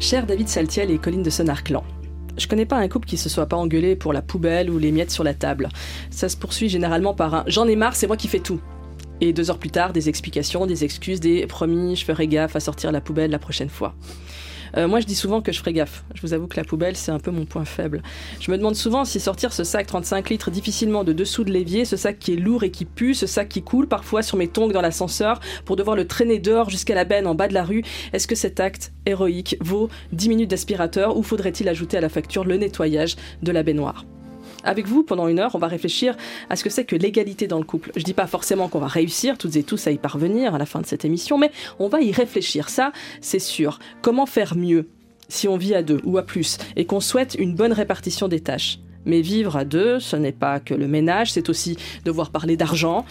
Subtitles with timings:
[0.00, 1.84] Cher David Saltiel et Colline de Sonarclan.
[2.38, 4.92] Je connais pas un couple qui se soit pas engueulé pour la poubelle ou les
[4.92, 5.68] miettes sur la table.
[6.10, 8.62] Ça se poursuit généralement par un j'en ai marre, c'est moi qui fais tout.
[9.20, 12.60] Et deux heures plus tard, des explications, des excuses, des promis, je ferai gaffe à
[12.60, 13.94] sortir la poubelle la prochaine fois.
[14.76, 16.04] Euh, moi, je dis souvent que je ferai gaffe.
[16.14, 18.02] Je vous avoue que la poubelle, c'est un peu mon point faible.
[18.40, 21.84] Je me demande souvent si sortir ce sac 35 litres difficilement de dessous de l'évier,
[21.84, 24.48] ce sac qui est lourd et qui pue, ce sac qui coule parfois sur mes
[24.48, 27.64] tongs dans l'ascenseur pour devoir le traîner dehors jusqu'à la benne en bas de la
[27.64, 32.08] rue, est-ce que cet acte héroïque vaut 10 minutes d'aspirateur ou faudrait-il ajouter à la
[32.08, 34.04] facture le nettoyage de la baignoire?
[34.64, 36.16] Avec vous, pendant une heure, on va réfléchir
[36.48, 37.92] à ce que c'est que l'égalité dans le couple.
[37.96, 40.66] Je dis pas forcément qu'on va réussir toutes et tous à y parvenir à la
[40.66, 42.68] fin de cette émission, mais on va y réfléchir.
[42.68, 43.78] Ça, c'est sûr.
[44.02, 44.88] Comment faire mieux
[45.28, 48.40] si on vit à deux ou à plus et qu'on souhaite une bonne répartition des
[48.40, 48.80] tâches?
[49.06, 53.06] Mais vivre à deux, ce n'est pas que le ménage, c'est aussi devoir parler d'argent,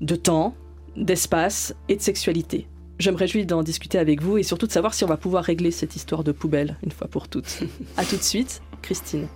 [0.00, 0.54] de temps,
[0.96, 2.68] d'espace et de sexualité.
[2.98, 5.44] Je me réjouis d'en discuter avec vous et surtout de savoir si on va pouvoir
[5.44, 7.60] régler cette histoire de poubelle une fois pour toutes.
[7.96, 9.26] à tout de suite, Christine.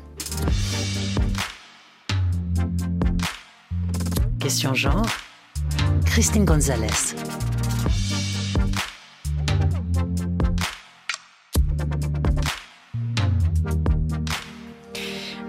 [4.46, 5.04] Question genre,
[6.04, 7.16] Christine Gonzalez.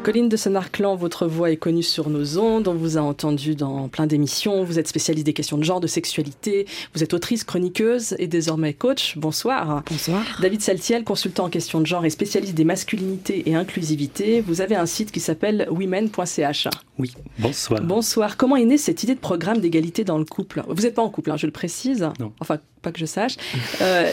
[0.07, 3.89] Colline de Senarclan, votre voix est connue sur nos ondes, on vous a entendu dans
[3.89, 8.15] plein d'émissions, vous êtes spécialiste des questions de genre, de sexualité, vous êtes autrice, chroniqueuse
[8.17, 9.17] et désormais coach.
[9.17, 9.83] Bonsoir.
[9.85, 10.23] Bonsoir.
[10.41, 14.77] David Saltiel, consultant en questions de genre et spécialiste des masculinités et inclusivité, vous avez
[14.77, 16.69] un site qui s'appelle women.ch.
[16.97, 17.81] Oui, bonsoir.
[17.81, 18.37] Bonsoir.
[18.37, 20.63] Comment est née cette idée de programme d'égalité dans le couple?
[20.69, 22.09] Vous n'êtes pas en couple, hein, je le précise.
[22.17, 22.31] Non.
[22.39, 22.59] Enfin,
[22.91, 23.35] que je sache.
[23.81, 24.11] Euh,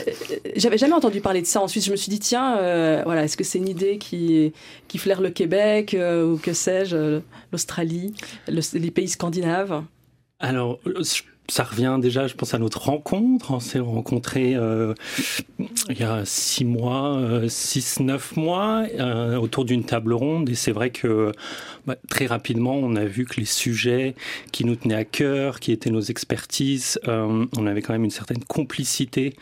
[0.56, 1.60] J'avais jamais entendu parler de ça.
[1.60, 4.52] Ensuite, je me suis dit, tiens, euh, voilà, est-ce que c'est une idée qui,
[4.88, 7.20] qui flaire le Québec euh, ou que sais-je,
[7.52, 8.14] l'Australie,
[8.48, 9.82] le, les pays scandinaves?
[10.40, 10.78] Alors,
[11.48, 13.52] ça revient déjà, je pense, à notre rencontre.
[13.52, 14.56] On s'est rencontrés
[15.58, 18.84] il y a six mois, six, neuf mois,
[19.40, 20.48] autour d'une table ronde.
[20.48, 21.32] Et c'est vrai que
[21.86, 24.14] bah, très rapidement, on a vu que les sujets
[24.52, 28.10] qui nous tenaient à cœur, qui étaient nos expertises, euh, on avait quand même une
[28.10, 29.34] certaine complicité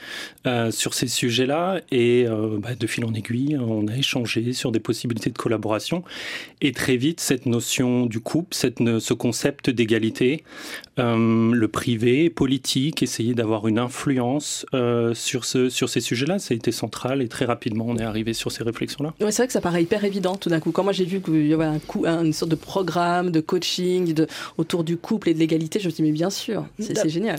[0.47, 1.81] euh, sur ces sujets-là.
[1.91, 6.03] Et euh, bah, de fil en aiguille, on a échangé sur des possibilités de collaboration.
[6.61, 10.45] Et très vite, cette notion du couple, ce concept d'égalité,
[10.97, 14.67] le privé, politique, essayer d'avoir une influence
[15.15, 17.23] sur, ce, sur ces sujets-là, ça a été central.
[17.23, 19.15] Et très rapidement, on est arrivé sur ces réflexions-là.
[19.21, 20.73] Ouais, c'est vrai que ça paraît hyper évident tout d'un coup.
[20.73, 24.15] Quand moi j'ai vu qu'il y avait un, coup, une sorte de programme, de coaching
[24.15, 24.27] de,
[24.57, 25.79] autour du couple et de l'égalité.
[25.81, 27.39] Je me dis, mais bien sûr, c'est génial.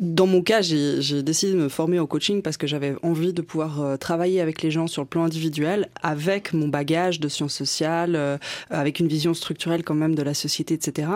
[0.00, 3.40] Dans mon cas, j'ai décidé de me former au coaching parce que j'avais envie de
[3.40, 7.54] pouvoir euh, travailler avec les gens sur le plan individuel, avec mon bagage de sciences
[7.54, 8.36] sociales, euh,
[8.70, 11.08] avec une vision structurelle quand même de la société, etc.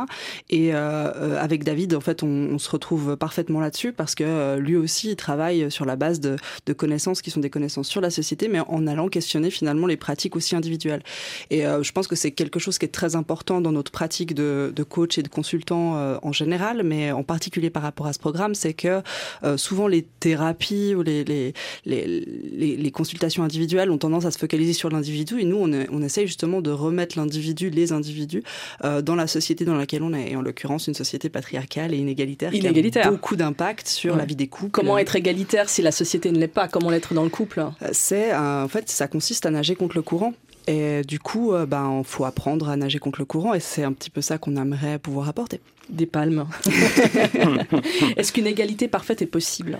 [0.50, 4.76] Et euh, avec David, en fait, on, on se retrouve parfaitement là-dessus parce que lui
[4.76, 8.10] aussi, il travaille sur la base de, de, connaissances qui sont des connaissances sur la
[8.10, 11.02] société, mais en allant questionner finalement les pratiques aussi individuelles.
[11.50, 14.72] Et je pense que c'est quelque chose qui est très important dans notre pratique de,
[14.74, 18.18] de coach et de consultant euh, en général, mais en particulier par rapport à ce
[18.18, 19.02] programme, c'est que
[19.44, 24.38] euh, souvent les thérapies ou les, les, les, les, consultations individuelles ont tendance à se
[24.38, 28.42] focaliser sur l'individu et nous, on, on essaye justement de remettre l'individu, les individus,
[28.84, 31.98] euh, dans la société dans laquelle on est, et en l'occurrence une société patriarcale et
[31.98, 33.02] inégalitaire, inégalitaire.
[33.02, 34.18] qui a beaucoup d'impact sur ouais.
[34.18, 34.70] la vie des couples.
[34.70, 36.68] Comment être égalitaire si la société ne l'est pas?
[36.68, 37.64] Comment l'être dans le couple?
[37.92, 40.32] C'est en fait, ça consiste à nager contre le courant.
[40.66, 43.92] Et du coup, euh, ben, faut apprendre à nager contre le courant et c'est un
[43.92, 45.60] petit peu ça qu'on aimerait pouvoir apporter.
[45.88, 46.46] Des palmes.
[48.16, 49.78] Est-ce qu'une égalité parfaite est possible?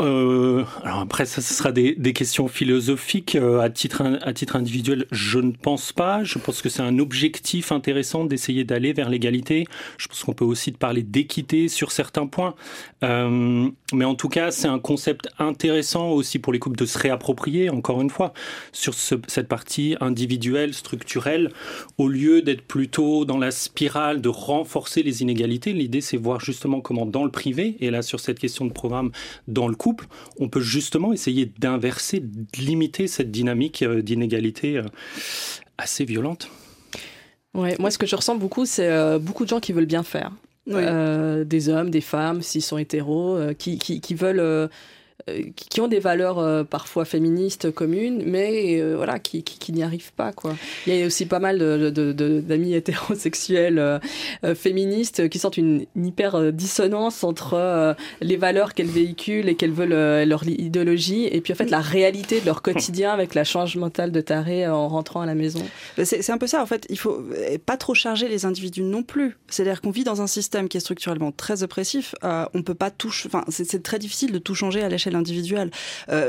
[0.00, 4.56] Euh, alors après, ça, ce sera des, des questions philosophiques euh, à titre à titre
[4.56, 5.06] individuel.
[5.12, 6.24] Je ne pense pas.
[6.24, 9.66] Je pense que c'est un objectif intéressant d'essayer d'aller vers l'égalité.
[9.96, 12.56] Je pense qu'on peut aussi parler d'équité sur certains points.
[13.04, 16.98] Euh, mais en tout cas, c'est un concept intéressant aussi pour les couples de se
[16.98, 17.70] réapproprier.
[17.70, 18.32] Encore une fois,
[18.72, 21.52] sur ce, cette partie individuelle, structurelle,
[21.98, 25.72] au lieu d'être plutôt dans la spirale de renforcer les inégalités.
[25.72, 29.12] L'idée, c'est voir justement comment dans le privé et là sur cette question de programme
[29.46, 30.06] dans le couple,
[30.40, 34.84] on peut justement essayer d'inverser, de limiter cette dynamique euh, d'inégalité euh,
[35.76, 36.48] assez violente.
[37.52, 40.02] Ouais, moi, ce que je ressens beaucoup, c'est euh, beaucoup de gens qui veulent bien
[40.02, 40.32] faire.
[40.66, 40.76] Oui.
[40.76, 44.68] Euh, des hommes, des femmes, s'ils sont hétéros, euh, qui, qui, qui, veulent euh,
[45.56, 50.12] qui ont des valeurs euh, parfois féministes communes, mais euh, voilà, qui, qui, n'y arrivent
[50.12, 50.32] pas.
[50.32, 50.54] Quoi.
[50.86, 56.52] Il y a aussi pas mal d'amis hétérosexuels euh, féministes qui sentent une, une hyper
[56.52, 61.52] dissonance entre euh, les valeurs qu'elles véhiculent et qu'elles veulent euh, leur idéologie, et puis
[61.52, 65.20] en fait la réalité de leur quotidien avec la charge mentale de taré en rentrant
[65.20, 65.62] à la maison.
[66.02, 67.22] C'est un peu ça, en fait, il faut
[67.64, 69.36] pas trop charger les individus non plus.
[69.48, 73.12] C'est-à-dire qu'on vit dans un système qui est structurellement très oppressif, on peut pas tout,
[73.26, 75.70] enfin c'est très difficile de tout changer à l'échelle l'échelle individuelle.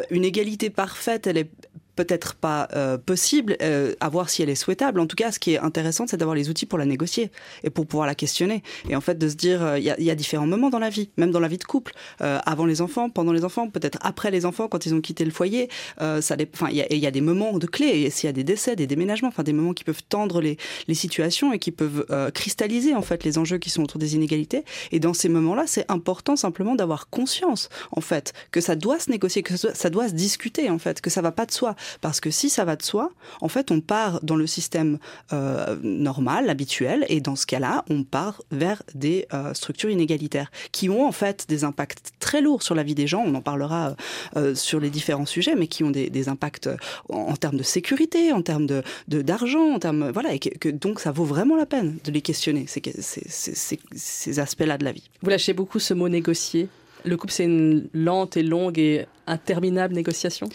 [0.10, 1.50] une égalité parfaite, elle est
[1.96, 5.00] peut-être pas euh, possible, euh, à voir si elle est souhaitable.
[5.00, 7.32] En tout cas, ce qui est intéressant, c'est d'avoir les outils pour la négocier
[7.64, 8.64] et pour pouvoir la questionner.
[8.90, 10.90] Et en fait, de se dire, euh, il y, y, a différents moments dans la
[10.90, 14.32] vie, même dans la vie de couple, avant les enfants, pendant les enfants, peut-être après
[14.32, 15.70] les enfants, quand ils ont quitté le foyer.
[16.00, 18.02] ça, enfin, il y, y, a des moments de clés.
[18.02, 20.58] Et s'il y a des décès, des déménagements, enfin des moments qui peuvent tendre les,
[20.88, 24.64] les situations et qui peuvent cristalliser en fait les enjeux qui sont autour des inégalités.
[24.92, 29.10] Et dans ces moments-là, c'est important simplement d'avoir conscience en fait que ça doit se
[29.10, 31.76] négocier, que ça doit se discuter en fait, que ça va pas de soi.
[32.02, 33.12] Parce que si ça va de soi,
[33.42, 35.00] en fait, on part dans le système
[35.34, 40.90] euh, normal, habituel, et dans ce cas-là, on part vers des euh, structures inégalitaires qui
[40.90, 43.24] ont en fait des impacts très lourds sur la vie des gens.
[43.26, 43.96] On en parlera
[44.36, 46.70] euh, sur les différents sujets, mais qui ont des, impacts
[47.10, 50.30] en, termes de sécurité, en termes de d'argent, en termes voilà,
[50.74, 55.10] donc ça vaut vraiment la peine de les questionner ces aspects-là de la vie.
[55.22, 56.68] Vous lâchez beaucoup ce mot négocier.
[57.04, 60.50] Le couple, c'est une lente et longue et interminable négociation?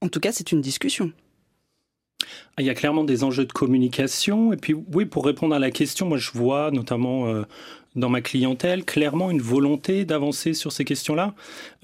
[0.00, 1.12] En tout cas, c'est une discussion.
[2.56, 4.52] Ah, il y a clairement des enjeux de communication.
[4.52, 7.42] Et puis, oui, pour répondre à la question, moi, je vois notamment euh,
[7.96, 11.34] dans ma clientèle clairement une volonté d'avancer sur ces questions-là.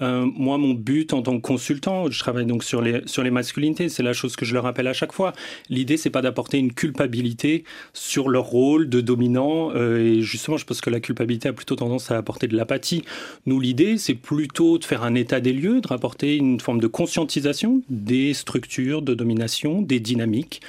[0.01, 3.31] Euh, moi, mon but en tant que consultant, je travaille donc sur les, sur les
[3.31, 5.33] masculinités, c'est la chose que je leur rappelle à chaque fois.
[5.69, 10.65] L'idée, c'est pas d'apporter une culpabilité sur leur rôle de dominant, euh, et justement, je
[10.65, 13.03] pense que la culpabilité a plutôt tendance à apporter de l'apathie.
[13.45, 16.87] Nous, l'idée, c'est plutôt de faire un état des lieux, de rapporter une forme de
[16.87, 20.61] conscientisation des structures de domination, des dynamiques,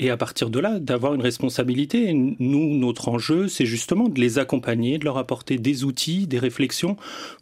[0.00, 2.12] et à partir de là, d'avoir une responsabilité.
[2.12, 6.96] nous, notre enjeu, c'est justement de les accompagner de leur apporter des outils, des réflexions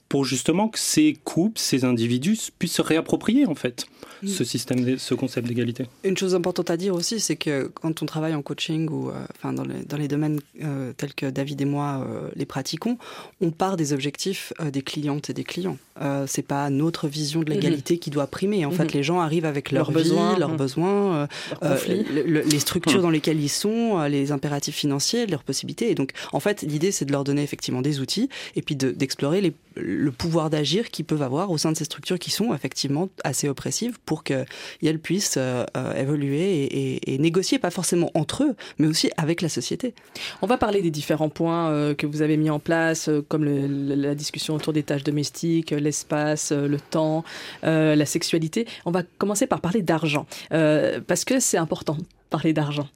[0.08, 3.86] pour justement que ces couples, ces individus puissent se réapproprier en fait.
[4.26, 5.86] Ce système, ce concept d'égalité.
[6.04, 9.14] Une chose importante à dire aussi, c'est que quand on travaille en coaching ou euh,
[9.36, 12.98] enfin dans les, dans les domaines euh, tels que David et moi euh, les pratiquons,
[13.40, 15.78] on part des objectifs des clientes et des clients.
[16.26, 17.98] c'est pas notre vision de l'égalité mm-hmm.
[17.98, 18.64] qui doit primer.
[18.64, 18.94] En fait, mm-hmm.
[18.94, 20.56] les gens arrivent avec leurs besoins, leurs mm.
[20.56, 21.28] besoins,
[21.62, 23.02] les structures mm.
[23.02, 25.90] dans lesquelles ils sont, les impératifs financiers, leurs possibilités.
[25.90, 29.40] Et donc, en fait, l'idée c'est de leur donner effectivement des outils et puis d'explorer
[29.40, 33.08] les le pouvoir d'agir qu'ils peuvent avoir au sein de ces structures qui sont effectivement
[33.24, 38.86] assez oppressives pour qu'elles puissent euh, euh, évoluer et, négocier, pas forcément entre eux, mais
[38.86, 39.92] aussi avec la société.
[40.40, 44.14] On va parler des différents points euh, que vous avez mis en place, comme la
[44.14, 47.22] discussion autour des tâches domestiques, l'espace, le temps,
[47.62, 48.66] la sexualité.
[48.86, 51.98] On va commencer par parler d'argent, parce que c'est important
[52.30, 52.88] parler d'argent.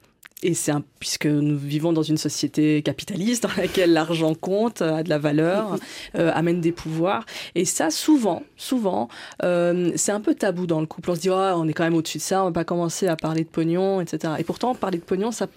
[0.43, 5.09] Et c'est puisque nous vivons dans une société capitaliste dans laquelle l'argent compte, a de
[5.09, 5.77] la valeur,
[6.15, 7.25] euh, amène des pouvoirs.
[7.55, 9.07] Et ça, souvent, souvent,
[9.43, 11.11] euh, c'est un peu tabou dans le couple.
[11.11, 13.07] On se dit, oh, on est quand même au-dessus de ça, on va pas commencer
[13.07, 14.33] à parler de pognon, etc.
[14.37, 15.47] Et pourtant, parler de pognon, ça,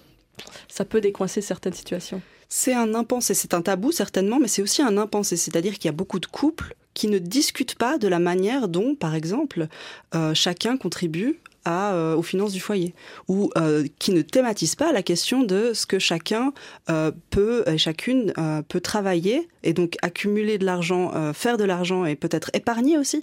[0.68, 2.22] ça peut décoincer certaines situations.
[2.48, 5.36] C'est un impensé, c'est un tabou certainement, mais c'est aussi un impensé.
[5.36, 8.94] C'est-à-dire qu'il y a beaucoup de couples qui ne discutent pas de la manière dont,
[8.94, 9.66] par exemple,
[10.14, 12.94] euh, chacun contribue euh, aux finances du foyer,
[13.28, 16.52] ou euh, qui ne thématise pas la question de ce que chacun
[16.90, 18.32] euh, peut et chacune
[18.68, 23.20] peut travailler et donc accumuler de l'argent, faire de l'argent et peut-être épargner aussi,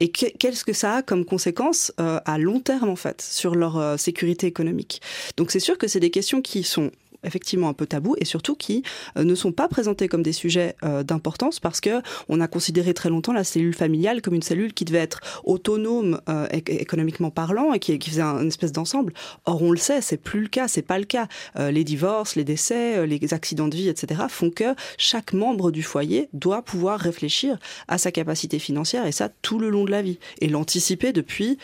[0.00, 4.46] et qu'est-ce que ça a comme conséquence à long terme en fait sur leur sécurité
[4.46, 5.00] économique.
[5.36, 6.90] Donc c'est sûr que c'est des questions qui sont
[7.24, 8.82] effectivement un peu tabou et surtout qui
[9.16, 12.94] euh, ne sont pas présentés comme des sujets euh, d'importance parce que on a considéré
[12.94, 17.72] très longtemps la cellule familiale comme une cellule qui devait être autonome euh, économiquement parlant
[17.72, 19.12] et qui, faisait un, une espèce d'ensemble.
[19.44, 21.28] Or, on le sait, c'est plus le cas, c'est pas le cas.
[21.58, 24.22] les divorces, les décès, les accidents de vie, etc.
[24.28, 27.58] font que chaque membre du foyer doit pouvoir réfléchir
[27.88, 31.58] à sa capacité financière et ça tout le long de la vie et l'anticiper depuis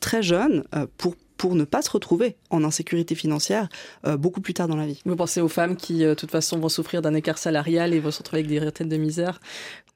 [0.00, 0.64] très jeune
[0.96, 3.70] pour pour ne pas se retrouver en insécurité financière
[4.06, 5.00] euh, beaucoup plus tard dans la vie.
[5.06, 7.98] Vous pensez aux femmes qui, euh, de toute façon, vont souffrir d'un écart salarial et
[7.98, 9.40] vont se retrouver avec des retraites de misère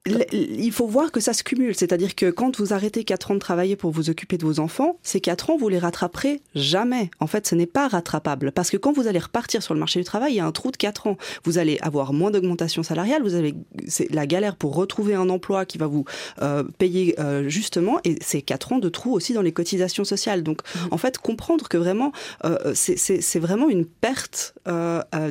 [0.07, 1.75] il faut voir que ça se cumule.
[1.75, 4.99] C'est-à-dire que quand vous arrêtez 4 ans de travailler pour vous occuper de vos enfants,
[5.03, 7.11] ces 4 ans, vous les rattraperez jamais.
[7.21, 8.53] En fait, ce n'est pas rattrapable.
[8.53, 10.53] Parce que quand vous allez repartir sur le marché du travail, il y a un
[10.53, 11.17] trou de 4 ans.
[11.45, 13.55] Vous allez avoir moins d'augmentation salariale, vous avez
[13.89, 16.05] c'est la galère pour retrouver un emploi qui va vous
[16.43, 20.43] euh, payer euh, justement, et c'est 4 ans de trou aussi dans les cotisations sociales.
[20.43, 20.79] Donc, mmh.
[20.91, 22.13] en fait, comprendre que vraiment,
[22.45, 24.55] euh, c'est vraiment une perte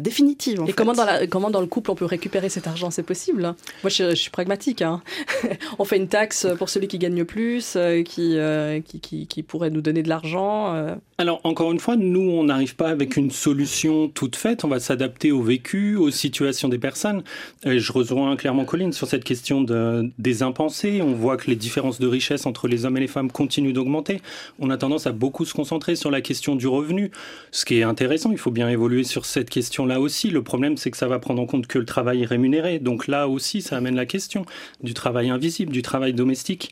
[0.01, 0.63] définitive.
[0.67, 2.89] et Comment, dans la, comment dans le couple on peut récupérer cet argent?
[2.89, 5.01] C'est possible hein Moi, je, je suis pragmatique Hein.
[5.79, 9.69] on fait une taxe pour celui qui gagne le plus, euh, euh, qui, qui, pourrait
[9.69, 10.73] nous donner de l'argent.
[10.73, 10.95] Euh.
[11.17, 14.63] Alors, encore une fois, nous, on n'arrive pas avec une solution toute faite.
[14.63, 17.23] On va s'adapter au vécu, aux situations des personnes.
[17.65, 21.01] Je rejoins clairement Colline sur cette question de, des impensés.
[21.01, 24.21] On voit que les différences de richesse entre les hommes et les femmes continuent d'augmenter.
[24.59, 27.11] On a tendance à beaucoup se concentrer sur la question du revenu,
[27.51, 28.31] ce qui est intéressant.
[28.31, 30.29] Il faut bien évoluer sur cette question-là aussi.
[30.29, 32.79] Le problème, c'est que ça va prendre en compte que le travail est rémunéré.
[32.79, 34.45] Donc là aussi, ça amène la question.
[34.81, 36.71] Du travail invisible, du travail domestique.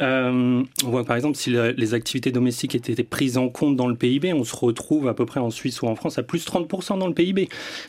[0.00, 3.94] Euh, on voit par exemple si les activités domestiques étaient prises en compte dans le
[3.94, 6.98] PIB, on se retrouve à peu près en Suisse ou en France à plus 30%
[6.98, 7.48] dans le PIB.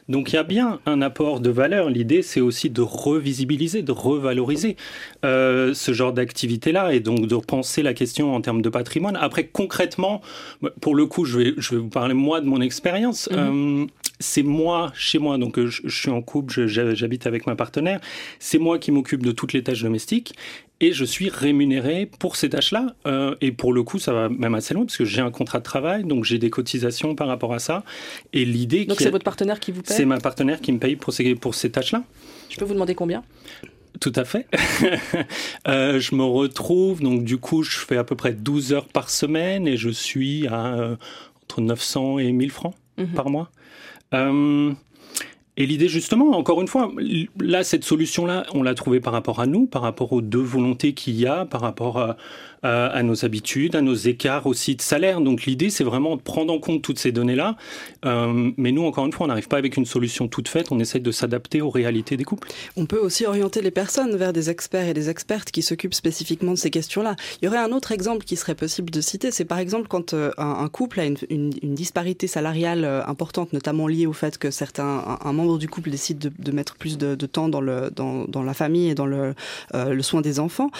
[0.09, 1.89] Donc il y a bien un apport de valeur.
[1.89, 4.75] L'idée, c'est aussi de revisibiliser, de revaloriser
[5.25, 9.15] euh, ce genre d'activité-là et donc de repenser la question en termes de patrimoine.
[9.15, 10.21] Après, concrètement,
[10.81, 13.29] pour le coup, je vais, je vais vous parler moi de mon expérience.
[13.31, 13.37] Mhm.
[13.37, 13.85] Euh,
[14.23, 17.99] c'est moi, chez moi, donc je, je suis en couple, j'habite avec ma partenaire,
[18.39, 20.33] c'est moi qui m'occupe de toutes les tâches domestiques
[20.83, 22.95] et je suis rémunéré pour ces tâches-là.
[23.07, 25.59] Euh, et pour le coup, ça va même assez loin parce que j'ai un contrat
[25.59, 27.83] de travail, donc j'ai des cotisations par rapport à ça.
[28.33, 28.85] Et l'idée.
[28.85, 31.35] Donc c'est votre partenaire qui vous paye C'est ma partenaire qui me paye pour ces,
[31.35, 32.03] pour ces tâches-là.
[32.49, 33.23] Je peux vous demander combien?
[34.01, 34.47] Tout à fait.
[35.69, 39.09] euh, je me retrouve, donc du coup, je fais à peu près 12 heures par
[39.09, 40.95] semaine et je suis à euh,
[41.43, 43.07] entre 900 et 1000 francs mhm.
[43.09, 43.49] par mois.
[44.13, 44.73] Euh,
[45.55, 46.91] et l'idée, justement, encore une fois,
[47.39, 50.93] là, cette solution-là, on l'a trouvée par rapport à nous, par rapport aux deux volontés
[50.93, 52.17] qu'il y a, par rapport à,
[52.65, 55.19] euh, à nos habitudes, à nos écarts aussi de salaire.
[55.19, 57.57] Donc l'idée, c'est vraiment de prendre en compte toutes ces données-là.
[58.05, 60.71] Euh, mais nous, encore une fois, on n'arrive pas avec une solution toute faite.
[60.71, 62.47] On essaie de s'adapter aux réalités des couples.
[62.77, 66.51] On peut aussi orienter les personnes vers des experts et des expertes qui s'occupent spécifiquement
[66.51, 67.17] de ces questions-là.
[67.41, 69.31] Il y aurait un autre exemple qui serait possible de citer.
[69.31, 74.13] C'est par exemple quand euh, un, couple a une, disparité salariale importante, notamment liée au
[74.13, 77.89] fait que certains, un, membre du couple décide de, mettre plus de, temps dans, le,
[77.91, 79.33] dans, la famille et dans le
[80.01, 80.71] soin des enfants.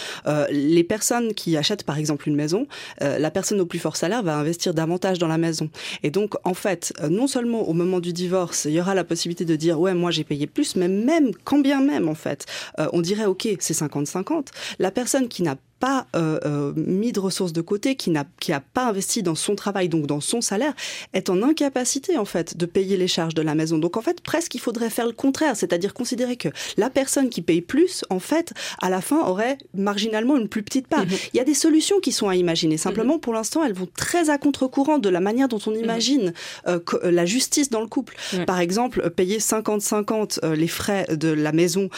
[0.50, 2.68] les personnes qui achètent par exemple une maison,
[3.02, 5.72] euh, la personne au plus fort salaire va investir davantage dans la maison.
[6.04, 9.04] Et donc en fait, euh, non seulement au moment du divorce, il y aura la
[9.04, 12.46] possibilité de dire ouais moi j'ai payé plus, mais même quand bien même en fait,
[12.78, 14.50] euh, on dirait ok c'est 50-50.
[14.78, 18.54] La personne qui n'a pas euh, euh, mis de ressources de côté, qui n'a qui
[18.54, 20.74] a pas investi dans son travail, donc dans son salaire,
[21.12, 23.78] est en incapacité en fait de payer les charges de la maison.
[23.78, 26.48] Donc en fait, presque il faudrait faire le contraire, c'est-à-dire considérer que
[26.78, 30.88] la personne qui paye plus, en fait, à la fin aurait marginalement une plus petite
[30.88, 31.06] part.
[31.06, 31.18] Mhm.
[31.34, 32.78] Il y a des solutions qui sont à imaginer.
[32.78, 33.20] Simplement, mhm.
[33.20, 35.84] pour l'instant, elles vont très à contre-courant de la manière dont on mhm.
[35.84, 36.34] imagine
[36.66, 38.16] euh, la justice dans le couple.
[38.48, 41.90] Par exemple, payer 50-50 les frais de la maison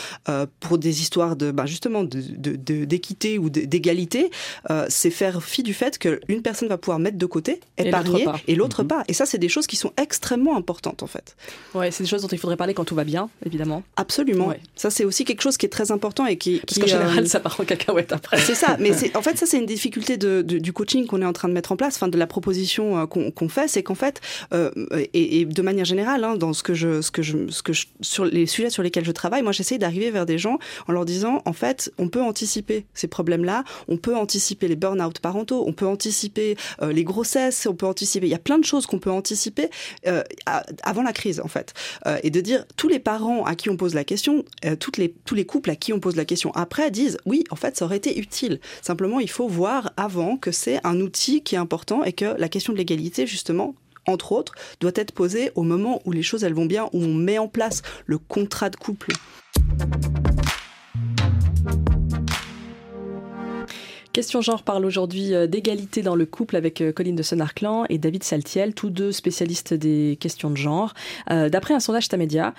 [0.60, 4.32] pour des histoires de, ben justement, d'équité de, ou de, d'égalité,
[4.70, 8.56] euh, c'est faire fi du fait qu'une personne va pouvoir mettre de côté, épargner, et
[8.56, 8.88] l'autre mhm.
[8.88, 9.04] pas.
[9.10, 11.36] Et ça, c'est des choses qui sont extrêmement importantes, en fait.
[11.74, 13.84] Ouais, c'est des choses dont il faudrait parler quand tout va bien, évidemment.
[13.98, 14.54] Absolument.
[14.76, 16.62] Ça, c'est aussi quelque chose qui est très important et qui.
[16.66, 18.38] Parce qu'en général, euh, ça part en cacahuète après.
[18.38, 18.78] C'est ça.
[18.80, 21.54] Mais en fait, ça, c'est une difficulté de, du coaching qu'on est en train de
[21.54, 24.22] mettre en place, enfin, de la proposition euh, qu'on fait, c'est qu'en fait,
[25.14, 27.86] et, de manière générale, hein, dans ce que je, ce que je, ce que je,
[28.02, 31.06] sur les sujets sur lesquels je travaille, moi, j'essaye d'arriver vers des gens en leur
[31.06, 33.55] disant, en fait, on peut anticiper ces problèmes-là
[33.88, 38.28] on peut anticiper les burn-out parentaux, on peut anticiper euh, les grossesses, on peut anticiper.
[38.28, 39.70] Il y a plein de choses qu'on peut anticiper
[40.08, 40.24] euh,
[40.84, 41.74] avant la crise, en fait.
[42.08, 44.44] Euh, et de dire tous les parents à qui on pose la question,
[44.80, 44.92] tous
[45.36, 47.98] les couples à qui on pose la question après disent oui, en fait, ça aurait
[47.98, 48.60] été utile.
[48.82, 52.50] Simplement, il faut voir avant que c'est un outil qui est important et que la
[52.50, 53.76] question de l'égalité, justement,
[54.08, 57.14] entre autres, doit être posée au moment où les choses elles vont bien, où on
[57.14, 59.14] met en place le contrat de couple.
[64.16, 67.98] Question genre parle aujourd'hui euh, d'égalité dans le couple avec euh, Colline de Sonarclan et
[67.98, 70.94] David Saltiel, tous deux spécialistes des questions de genre.
[71.32, 72.54] Euh, d'après un sondage Tamedia,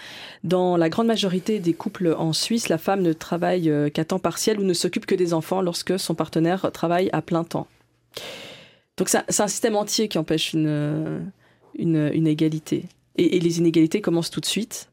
[0.45, 4.61] dans la grande majorité des couples en Suisse, la femme ne travaille qu'à temps partiel
[4.61, 7.69] ou ne s'occupe que des enfants lorsque son partenaire travaille à plein temps.
[8.99, 11.33] Donc c'est un système entier qui empêche une,
[11.75, 12.85] égalité.
[13.17, 14.91] Et, et les inégalités commencent tout de suite,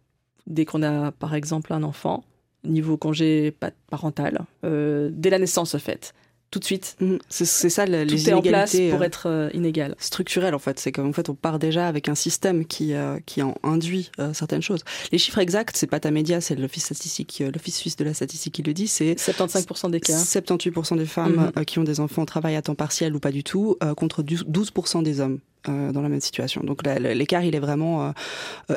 [0.47, 2.23] dès qu'on a par exemple un enfant
[2.63, 3.53] niveau congé
[3.89, 6.13] parental, dès la naissance en fait
[6.53, 6.95] tout de suite.
[7.01, 7.17] Mhm.
[7.29, 9.95] C'est ça, les tout est en place pour euh, être euh, inégal.
[9.97, 10.79] Structurel, en fait.
[10.79, 14.61] C'est qu'en fait, on part déjà avec un système qui, euh, qui en induit certaines
[14.61, 14.81] choses.
[15.11, 18.53] Les chiffres exacts, c'est pas ta média, c'est l'Office statistique, l'Office suisse de la statistique
[18.53, 18.87] qui le dit.
[18.87, 20.13] C'est 75% des cas.
[20.15, 21.65] 78% des femmes mhm.
[21.65, 25.21] qui ont des enfants travaillent à temps partiel ou pas du tout, contre 12% des
[25.21, 26.61] hommes dans la même situation.
[26.61, 28.13] Donc l'écart, il est vraiment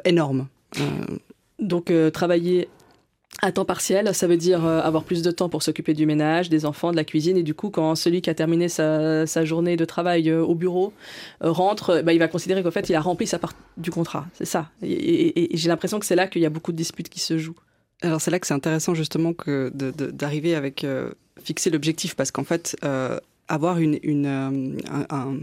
[0.06, 0.49] énorme.
[1.59, 2.68] Donc travailler
[3.43, 6.49] à temps partiel, ça veut dire euh, avoir plus de temps pour s'occuper du ménage,
[6.49, 7.37] des enfants, de la cuisine.
[7.37, 10.93] Et du coup, quand celui qui a terminé sa, journée de travail euh, au bureau
[11.45, 14.26] euh, rentre, bah, il va considérer qu'en fait, il a rempli sa part du contrat.
[14.33, 14.71] C'est ça.
[14.83, 17.57] Et, j'ai l'impression que c'est là qu'il y a beaucoup de disputes qui se jouent.
[18.02, 20.87] Alors c'est là que c'est intéressant justement que d'arriver avec
[21.43, 22.76] fixer l'objectif parce qu'en fait
[23.49, 25.38] avoir une, une un, un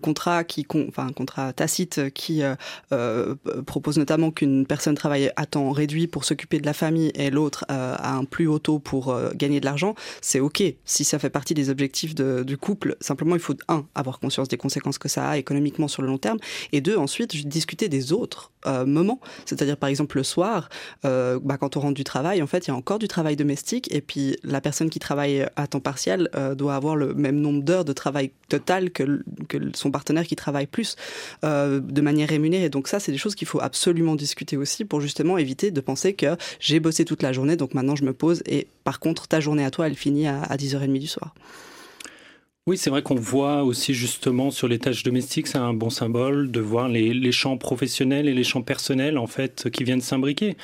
[0.00, 2.54] contrat qui, enfin un contrat tacite qui euh,
[2.92, 3.34] euh,
[3.66, 7.64] propose notamment qu'une personne travaille à temps réduit pour s'occuper de la famille et l'autre
[7.70, 10.62] euh, a un plus haut taux pour gagner de l'argent, c'est ok.
[10.84, 14.56] Si ça fait partie des objectifs du couple, simplement il faut un avoir conscience des
[14.56, 16.38] conséquences que ça a économiquement sur le long terme
[16.72, 18.52] et deux ensuite discuter des autres
[18.86, 19.20] moments.
[19.44, 20.68] C'est-à-dire par exemple le soir,
[21.02, 23.92] bah, quand on rentre du travail, en fait il y a encore du travail domestique
[23.94, 27.84] et puis la personne qui travaille à temps partiel doit avoir le même nombre d'heures
[27.84, 30.96] de travail total que, que son partenaire qui travaille plus
[31.44, 32.68] euh, de manière rémunérée.
[32.68, 36.14] Donc ça, c'est des choses qu'il faut absolument discuter aussi pour justement éviter de penser
[36.14, 39.40] que j'ai bossé toute la journée, donc maintenant je me pose et par contre, ta
[39.40, 41.34] journée à toi, elle finit à, 10h30 du soir.
[42.66, 46.50] Oui, c'est vrai qu'on voit aussi justement sur les tâches domestiques, c'est un bon symbole
[46.50, 50.56] de voir les, les, champs professionnels et les champs personnels en fait qui viennent s'imbriquer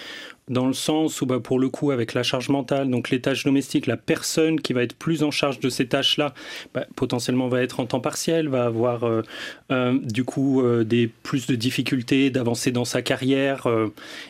[0.50, 3.44] dans le sens où, bah, pour le coup, avec la charge mentale, donc les tâches
[3.44, 6.34] domestiques, la personne qui va être plus en charge de ces tâches-là,
[6.74, 9.22] bah, potentiellement va être en temps partiel, va avoir euh,
[9.70, 10.84] euh, du coup euh,
[11.22, 13.68] plus de difficultés d'avancer dans sa carrière.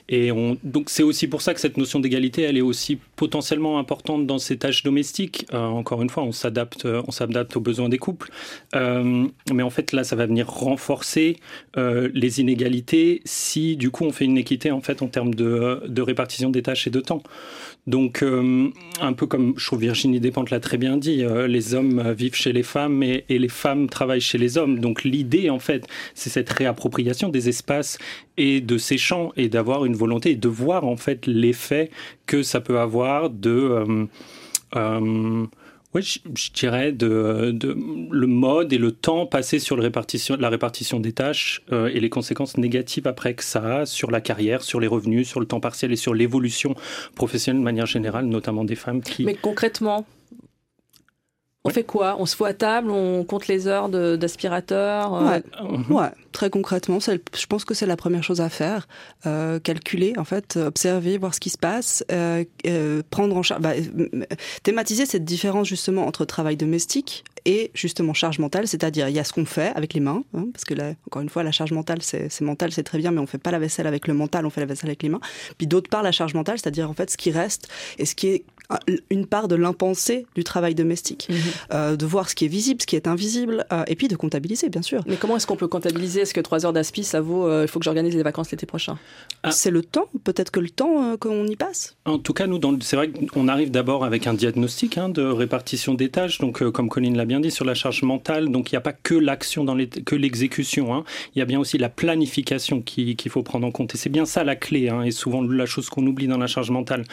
[0.08, 3.78] et on, donc c'est aussi pour ça que cette notion d'égalité, elle est aussi potentiellement
[3.78, 5.46] importante dans ces tâches domestiques.
[5.52, 8.30] encore une fois, on s'adapte, on s'adapte aux besoins des couples,
[8.74, 11.38] mais en fait là, ça va venir renforcer
[11.76, 16.02] les inégalités si du coup on fait une équité en fait en termes de, de
[16.10, 17.22] répartition des tâches et de temps.
[17.86, 18.68] Donc, euh,
[19.00, 22.34] un peu comme je trouve Virginie Despentes l'a très bien dit, euh, les hommes vivent
[22.34, 24.78] chez les femmes et, les femmes travaillent chez les hommes.
[24.80, 27.98] Donc, l'idée, en fait, c'est cette réappropriation des espaces
[28.36, 31.90] et de ces champs et d'avoir une volonté de voir, en fait, l'effet
[32.26, 34.06] que ça peut avoir de.
[34.76, 35.46] Euh,
[35.92, 37.56] oui, je, dirais de,
[38.10, 42.56] le mode et le temps passé sur la répartition des tâches euh, et les conséquences
[42.56, 45.96] négatives après que ça sur la carrière, sur les revenus, sur le temps partiel et
[45.96, 46.76] sur l'évolution
[47.16, 49.24] professionnelle de manière générale, notamment des femmes qui...
[49.24, 50.06] Mais concrètement,
[51.64, 52.16] on fait quoi?
[52.18, 55.40] On se fout à table, on compte les heures d'aspirateur euh
[55.90, 56.10] ouais.
[56.32, 58.88] très concrètement, je pense que c'est la première chose à faire.
[59.26, 62.44] Euh, calculer, en fait, observer, voir ce qui se passe, euh,
[63.10, 63.72] prendre en charge, bah,
[64.62, 69.24] thématiser cette différence justement entre travail domestique et justement charge mentale, c'est-à-dire il y a
[69.24, 71.72] ce qu'on fait avec les mains, hein, parce que là, encore une fois, la charge
[71.72, 74.46] mentale, c'est mental, c'est très bien, mais on fait pas la vaisselle avec le mental,
[74.46, 75.20] on fait la vaisselle avec les mains.
[75.58, 78.28] Puis d'autre part, la charge mentale, c'est-à-dire en fait ce qui reste et ce qui
[78.28, 78.44] est
[79.10, 81.36] une part de l'impensé du travail domestique, mhm.
[81.72, 84.16] euh, de voir ce qui est visible, ce qui est invisible, euh, et puis de
[84.16, 85.02] comptabiliser, bien sûr.
[85.06, 86.22] Mais comment est-ce qu'on peut comptabiliser?
[86.22, 88.66] Est-ce que trois heures d'aspi, ça vaut euh, Il faut que j'organise les vacances l'été
[88.66, 88.98] prochain?
[89.42, 89.50] Ah.
[89.50, 91.96] C'est le temps, peut-être que le temps qu'on y passe.
[92.04, 95.94] En tout cas, nous, c'est vrai qu'on arrive d'abord avec un diagnostic hein, de répartition
[95.94, 98.78] des tâches, donc comme Colline l'a bien dit, sur la charge mentale, donc il n'y
[98.78, 101.04] a pas que l'action, dans les, que l'exécution, hein.
[101.34, 104.26] il y a bien aussi la planification qu'il faut prendre en compte, et c'est bien
[104.26, 107.04] ça la clé, hein, et souvent la chose qu'on oublie dans la charge mentale.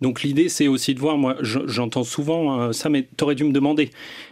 [0.00, 3.90] Donc l'idée, c'est aussi de moi, j'entends souvent hein, ça, mais t'aurais dû me demander.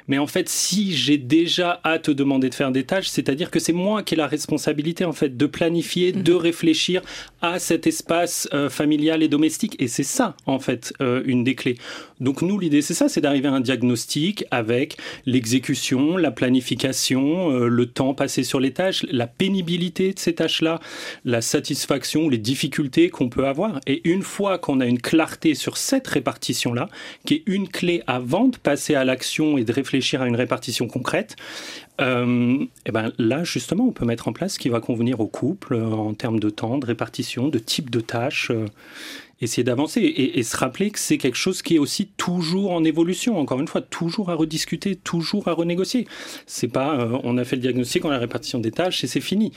[0.08, 3.58] Mais en fait, si j'ai déjà à te demander de faire des tâches, c'est-à-dire que
[3.58, 6.38] c'est moi qui ai la responsabilité en fait de planifier, de mhm.
[6.38, 7.02] réfléchir
[7.40, 9.76] à cet espace euh, familial et domestique.
[9.78, 11.78] Et c'est ça en fait euh, une des clés.
[12.20, 17.68] Donc nous, l'idée c'est ça, c'est d'arriver à un diagnostic avec l'exécution, la planification, euh,
[17.68, 20.80] le temps passé sur les tâches, la pénibilité de ces tâches-là,
[21.24, 23.80] la satisfaction, les difficultés qu'on peut avoir.
[23.86, 26.88] Et une fois qu'on a une clarté sur cette répartition-là,
[27.24, 30.86] qui est une clé avant de passer à l'action et de réfléchir à une répartition
[30.86, 31.36] concrète,
[32.00, 35.20] euh, et eh ben là, justement, on peut mettre en place ce qui va convenir
[35.20, 38.50] au couple euh, en termes de temps, de répartition, de type de tâches.
[39.40, 43.36] Essayer d'avancer et, se rappeler que c'est quelque chose qui est aussi toujours en évolution.
[43.38, 46.06] Encore une fois, toujours à rediscuter, toujours à renégocier.
[46.46, 49.08] C'est pas, euh, on a fait le diagnostic, on a la répartition des tâches et
[49.08, 49.52] c'est fini.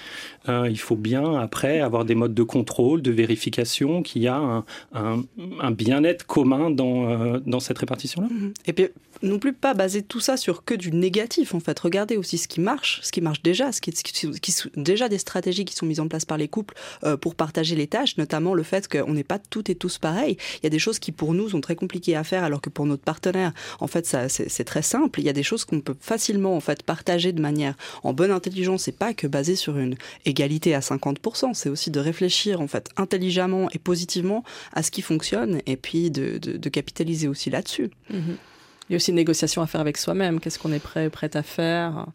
[0.49, 4.37] Euh, il faut bien après avoir des modes de contrôle, de vérification, qu'il y a
[4.37, 4.65] un,
[5.59, 8.29] un, bien-être commun dans, euh, dans cette répartition-là.
[8.65, 8.87] Et puis
[9.23, 11.79] non plus pas baser tout ça sur que du négatif en fait.
[11.79, 15.65] Regardez aussi ce qui marche, ce qui marche déjà, ce qui, qui, déjà des stratégies
[15.65, 16.75] qui sont mises en place par les couples
[17.21, 20.37] pour partager les tâches, notamment le fait qu'on n'est pas tout et tous pareils.
[20.55, 22.69] Il y a des choses qui pour nous sont très compliquées à faire alors que
[22.69, 25.19] pour notre partenaire, en fait, ça, c'est, très simple.
[25.19, 28.31] Il y a des choses qu'on peut facilement en fait partager de manière en bonne
[28.31, 28.83] intelligence.
[28.83, 31.53] C'est pas que basé sur une égalité à 50%.
[31.53, 36.11] C'est aussi de réfléchir en fait intelligemment et positivement à ce qui fonctionne et puis
[36.11, 37.89] de, capitaliser aussi là-dessus.
[38.11, 38.35] Mm-hmm.
[38.89, 40.39] Il y a aussi une négociation à faire avec soi-même.
[40.39, 42.05] Qu'est-ce qu'on est prêt, prête à faire?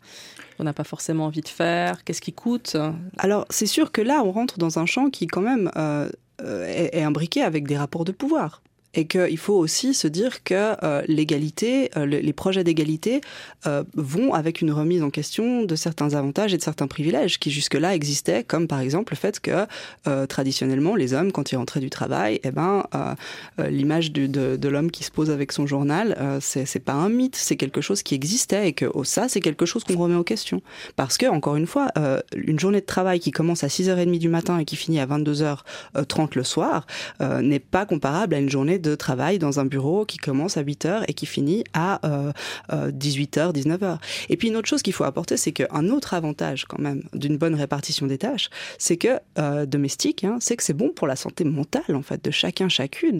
[0.59, 2.77] On n'a pas forcément envie de faire Qu'est-ce qui coûte?
[3.19, 6.09] Alors, c'est sûr que là, on rentre dans un champ qui, quand même, euh,
[6.41, 8.63] euh, est, imbriqué avec des rapports de pouvoir.
[8.95, 10.75] Et qu'il faut aussi se dire que
[11.11, 13.21] l'égalité, les projets d'égalité
[13.95, 17.95] vont avec une remise en question de certains avantages et de certains privilèges qui jusque-là
[17.95, 19.67] existaient, comme par exemple le fait que
[20.27, 22.85] traditionnellement les hommes, quand ils rentraient du travail, eh ben,
[23.59, 27.57] l'image de, de l'homme qui se pose avec son journal, c'est pas un mythe, c'est
[27.57, 30.63] quelque chose qui existait et que ça, c'est quelque chose qu'on remet en question.
[30.97, 34.29] Parce que, encore une fois, euh, une journée de travail qui commence à 6h30 du
[34.29, 36.87] matin et qui finit à 22h30 le soir
[37.21, 40.63] euh, n'est pas comparable à une journée de travail dans un bureau qui commence à
[40.63, 42.01] 8h et qui finit à
[42.71, 43.99] 18h, euh, 19h.
[44.29, 47.37] Et puis une autre chose qu'il faut apporter, c'est qu'un autre avantage quand même d'une
[47.37, 49.19] bonne répartition des tâches, c'est que
[49.65, 53.19] domestique, hein, c'est que c'est bon pour la santé mentale en fait de chacun chacune.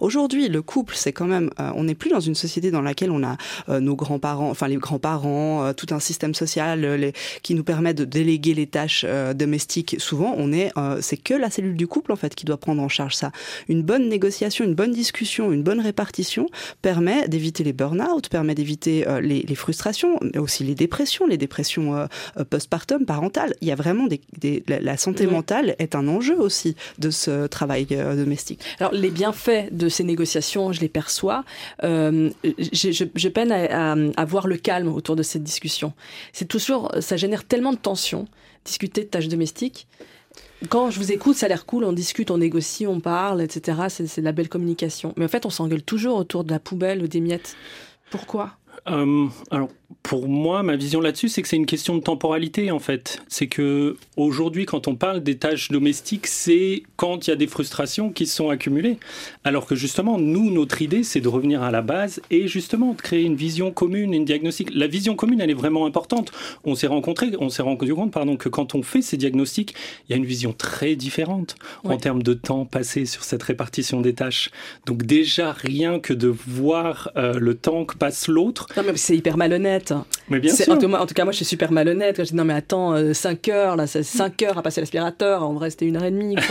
[0.00, 3.22] Aujourd'hui, le couple, c'est quand même, on n'est plus dans une société dans laquelle on
[3.22, 3.36] a
[3.80, 8.66] nos grands-parents, enfin les grands-parents, tout un système social qui nous permet de déléguer les
[8.66, 12.34] tâches euh, domestiques, souvent on est, euh, c'est que la cellule du couple en fait
[12.34, 13.32] qui doit prendre en charge ça.
[13.68, 16.48] Une bonne négociation, une bonne discussion, une bonne répartition
[16.82, 22.08] permet d'éviter les burn-out, permet d'éviter euh, les, frustrations, mais aussi les dépressions, les dépressions
[22.50, 23.54] postpartum, parentales.
[23.60, 27.86] Il y a vraiment des, la, santé mentale est un enjeu aussi de ce travail
[27.86, 28.60] domestique.
[28.80, 31.44] Alors les bienfaits de ces négociations, je les perçois.
[31.82, 35.92] je, peine à, à, voir le calme autour de cette discussion.
[36.32, 38.26] C'est toujours, ça génère tellement de tensions,
[38.64, 39.86] discuter de tâches domestiques.
[40.68, 43.82] Quand je vous écoute, ça a l'air cool, on discute, on négocie, on parle, etc.
[43.88, 45.12] C'est de la belle communication.
[45.16, 47.56] Mais en fait, on s'engueule toujours autour de la poubelle ou des miettes.
[48.10, 48.52] Pourquoi?
[48.88, 49.68] Euh, alors,
[50.02, 53.22] pour moi, ma vision là-dessus, c'est que c'est une question de temporalité en fait.
[53.28, 57.46] C'est que aujourd'hui, quand on parle des tâches domestiques, c'est quand il y a des
[57.46, 58.98] frustrations qui se sont accumulées.
[59.44, 63.02] Alors que justement, nous, notre idée, c'est de revenir à la base et justement de
[63.02, 64.70] créer une vision commune, une diagnostic.
[64.74, 66.30] La vision commune, elle est vraiment importante.
[66.64, 69.74] On s'est rencontré, on s'est rendu compte, pardon, que quand on fait ces diagnostics,
[70.08, 74.00] il y a une vision très différente en termes de temps passé sur cette répartition
[74.00, 74.50] des tâches.
[74.86, 78.68] Donc déjà, rien que de voir euh, le temps que passe l'autre.
[78.76, 79.75] Non, mais c'est hyper malhonnête.
[80.28, 80.72] Mais bien sûr.
[80.72, 82.16] En tout, cas, moi, je suis super malhonnête.
[82.18, 85.42] je dis non, mais attends, 5 euh, heures, là, c'est 5 heures à passer l'aspirateur.
[85.42, 86.36] En vrai, c'était une heure et demie.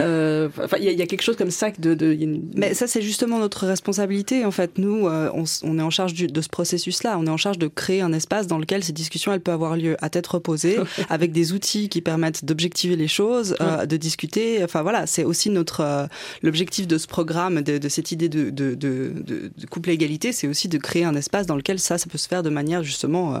[0.00, 1.94] Euh, enfin, il y, a quelque chose comme ça de.
[1.94, 2.16] de
[2.56, 4.44] Mais ça, c'est justement notre responsabilité.
[4.44, 7.18] En fait, nous, euh, on, est en charge de ce processus-là.
[7.18, 9.76] On est en charge de créer un espace dans lequel ces discussions, elles peuvent avoir
[9.76, 10.78] lieu à tête reposée,
[11.10, 14.64] avec des outils qui permettent d'objectiver les choses, de discuter.
[14.64, 16.08] Enfin voilà, c'est aussi notre
[16.42, 20.48] l'objectif de ce programme, de, de cette idée de, de, de, de couple égalité, c'est
[20.48, 23.34] aussi de créer un espace dans lequel ça, ça peut se faire de manière justement
[23.34, 23.38] euh,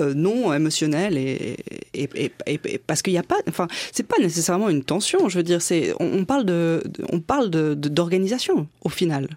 [0.00, 1.56] euh, non émotionnelle et,
[2.86, 5.28] parce qu'il n'y a pas, enfin, c'est pas nécessairement une tension.
[5.28, 9.28] Je veux dire, c'est on, parle de, on parle d'organisation au final.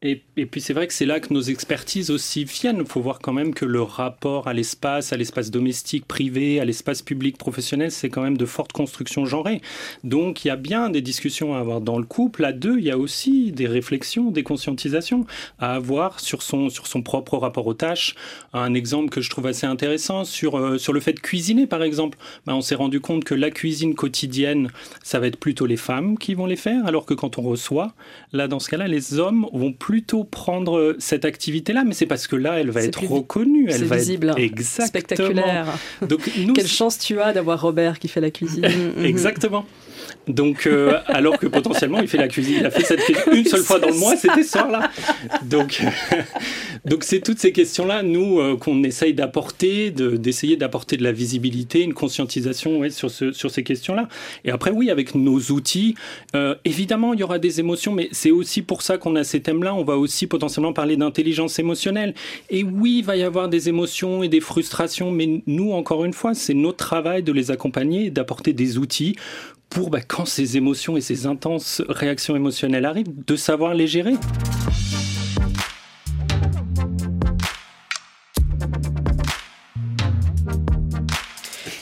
[0.00, 2.78] Et, puis c'est vrai que c'est là que nos expertises aussi viennent.
[2.78, 6.64] Il faut voir quand même que le rapport à l'espace, à l'espace domestique privé, à
[6.64, 9.60] l'espace public professionnel, c'est quand même de fortes constructions genrées.
[10.04, 12.44] Donc il y a bien des discussions à avoir dans le couple.
[12.44, 15.26] À deux, il y a aussi des réflexions, des conscientisations
[15.58, 18.14] à avoir sur son, sur son propre rapport aux tâches.
[18.52, 21.82] Un exemple que je trouve assez intéressant sur, euh, sur le fait de cuisiner, par
[21.82, 22.18] exemple.
[22.46, 24.70] Ben, on s'est rendu compte que la cuisine quotidienne,
[25.02, 27.94] ça va être plutôt les femmes qui vont les faire, alors que quand on reçoit,
[28.32, 32.36] là dans ce cas-là, les hommes vont plutôt prendre cette activité-là, mais c'est parce que
[32.36, 33.68] là, elle va être reconnue.
[33.70, 34.30] Elle va visible.
[34.30, 34.38] Être...
[34.38, 34.86] Exactement.
[34.88, 35.66] Spectaculaire.
[36.02, 38.66] Donc, Quelle chance tu as d'avoir Robert qui fait la cuisine.
[39.02, 39.64] Exactement.
[40.26, 43.44] Donc, euh, alors que potentiellement, il fait la cuisine, il a fait cette cuisine une
[43.44, 44.90] seule fois dans le mois, c'était ce soir-là.
[45.42, 45.82] Donc,
[46.88, 51.82] donc c'est toutes ces questions-là, nous, euh, qu'on essaye d'apporter, d'essayer d'apporter de la visibilité,
[51.82, 54.08] une conscientisation ouais, sur, ce, sur ces questions-là.
[54.44, 55.94] Et après, oui, avec nos outils,
[56.34, 59.40] euh, évidemment, il y aura des émotions, mais c'est aussi pour ça qu'on a ces
[59.40, 59.74] thèmes-là.
[59.74, 62.14] On va aussi potentiellement parler d'intelligence émotionnelle.
[62.50, 66.12] Et oui, il va y avoir des émotions et des frustrations, mais nous, encore une
[66.12, 69.16] fois, c'est notre travail de les accompagner, d'apporter des outils
[69.70, 74.14] pour, bah, quand ces émotions et ces intenses réactions émotionnelles arrivent, de savoir les gérer.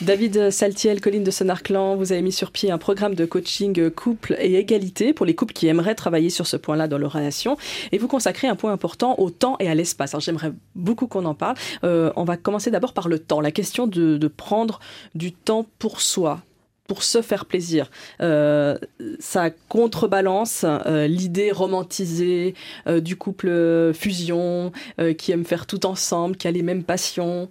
[0.07, 4.37] David Saltiel, Colline de Sonarclan, vous avez mis sur pied un programme de coaching couple
[4.39, 7.57] et égalité pour les couples qui aimeraient travailler sur ce point-là dans leur relation.
[7.91, 10.13] Et vous consacrez un point important au temps et à l'espace.
[10.13, 11.57] Alors j'aimerais beaucoup qu'on en parle.
[11.83, 13.41] Euh, on va commencer d'abord par le temps.
[13.41, 14.79] La question de prendre
[15.13, 16.39] du temps pour soi,
[16.87, 17.91] pour se faire plaisir.
[18.21, 18.77] Euh,
[19.19, 22.55] ça contrebalance euh, l'idée romantisée
[22.87, 24.71] euh, du couple fusion
[25.17, 27.49] qui aime faire tout ensemble, qui a les mêmes passions.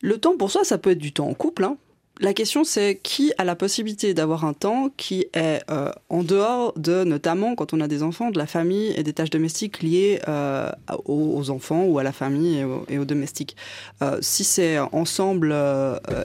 [0.00, 1.64] Le temps pour soi, ça peut être du temps en couple.
[1.64, 1.76] Hein.
[2.20, 5.62] La question, c'est qui a la possibilité d'avoir un temps qui est
[6.08, 9.30] en dehors de, notamment quand on a des enfants, de la famille et des tâches
[9.30, 10.20] domestiques liées
[11.04, 13.56] aux, enfants ou à la famille et aux domestiques.
[14.20, 15.54] si c'est ensemble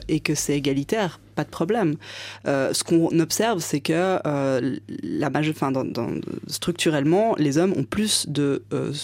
[0.08, 1.96] et que c'est égalitaire, pas de problème.
[2.46, 5.84] Euh, ce qu'on observe, c'est que euh, la enfin, dans,
[6.46, 8.62] structurellement, les hommes ont plus de,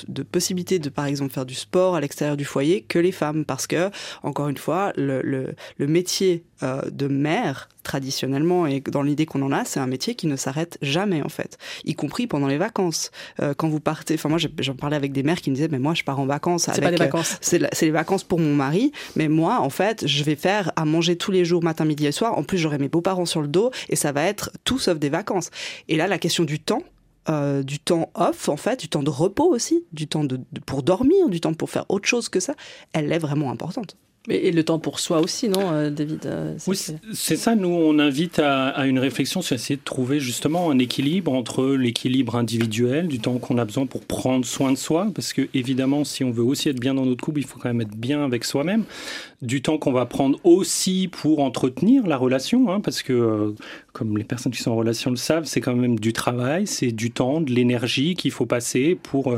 [0.08, 3.44] de possibilités de, par exemple, faire du sport à l'extérieur du foyer que les femmes,
[3.44, 3.90] parce que,
[4.22, 9.52] encore une fois, le, le, le métier de mère traditionnellement et dans l'idée qu'on en
[9.52, 13.10] a, c'est un métier qui ne s'arrête jamais en fait, y compris pendant les vacances.
[13.40, 15.78] Euh, quand vous partez, enfin moi j'en parlais avec des mères qui me disaient mais
[15.78, 16.68] moi je pars en vacances.
[16.72, 17.38] C'est pas des vacances.
[17.52, 20.84] Euh, c'est les vacances pour mon mari, mais moi en fait je vais faire à
[20.84, 22.38] manger tous les jours matin, midi et soir.
[22.38, 25.08] En plus j'aurai mes beaux-parents sur le dos et ça va être tout sauf des
[25.08, 25.50] vacances.
[25.88, 26.82] Et là la question du temps.
[27.28, 30.82] Euh, du temps off en fait, du temps de repos aussi, du temps de, pour
[30.82, 32.54] dormir, du temps pour faire autre chose que ça,
[32.94, 33.94] elle est vraiment importante.
[34.28, 36.78] Et le temps pour soi aussi, non, euh, David euh, Oui,
[37.14, 37.54] c'est ça.
[37.54, 42.36] Nous, on invite à, une réflexion sur essayer de trouver justement un équilibre entre l'équilibre
[42.36, 46.22] individuel, du temps qu'on a besoin pour prendre soin de soi, parce que évidemment, si
[46.22, 48.44] on veut aussi être bien dans notre couple, il faut quand même être bien avec
[48.44, 48.84] soi-même.
[49.42, 53.54] Du temps qu'on va prendre aussi pour entretenir la relation, hein, parce que, euh,
[53.92, 56.92] comme les personnes qui sont en relation le savent, c'est quand même du travail, c'est
[56.92, 59.34] du temps, de l'énergie qu'il faut passer pour,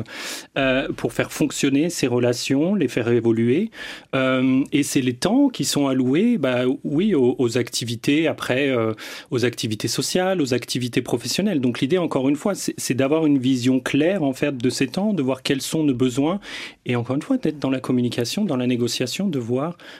[0.96, 3.70] pour faire fonctionner ces relations, les faire évoluer.
[4.14, 8.94] et et c'est les temps qui sont alloués, bah, oui, aux, activités après, euh,
[9.30, 11.60] aux activités sociales, aux activités professionnelles.
[11.60, 15.12] Donc l'idée, encore une fois, c'est d'avoir une vision claire en fait de ces temps,
[15.12, 16.40] de voir quels sont nos besoins,
[16.84, 19.91] et encore une fois, d'être dans la communication, dans la négociation, de voir euh,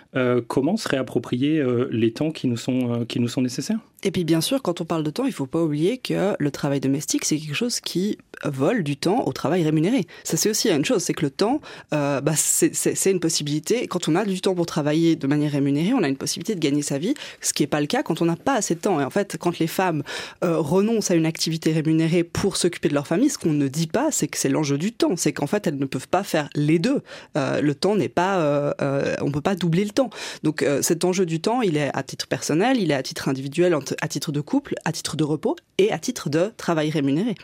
[0.47, 3.81] comment se réapproprier euh, les temps qui nous sont qui nous sont nécessaires?
[4.05, 6.35] Et puis bien sûr, quand on parle de temps, il ne faut pas oublier que
[6.39, 10.07] le travail domestique, c'est quelque chose qui vole du temps au travail rémunéré.
[10.25, 11.61] Ça, c'est aussi une chose, c'est que le temps,
[11.95, 13.87] euh, bah, c'est une possibilité.
[13.87, 16.61] Quand on a du temps pour travailler de manière rémunérée, on a une possibilité de
[16.61, 18.81] gagner sa vie, ce qui n'est pas le cas quand on n'a pas assez de
[18.81, 19.01] temps.
[19.01, 20.03] Et en fait, quand les femmes
[20.45, 23.87] euh, renoncent à une activité rémunérée pour s'occuper de leur famille, ce qu'on ne dit
[23.87, 25.17] pas, c'est que c'est l'enjeu du temps.
[25.17, 27.03] C'est qu'en fait, elles ne peuvent pas faire les deux.
[27.37, 28.75] Euh, le temps n'est pas,
[29.21, 30.11] on peut pas doubler le temps.
[30.43, 33.75] Donc, cet enjeu du temps, il est à titre personnel, il est à titre individuel,
[34.01, 37.35] à titre de couple, à titre de repos et à titre de travail rémunéré.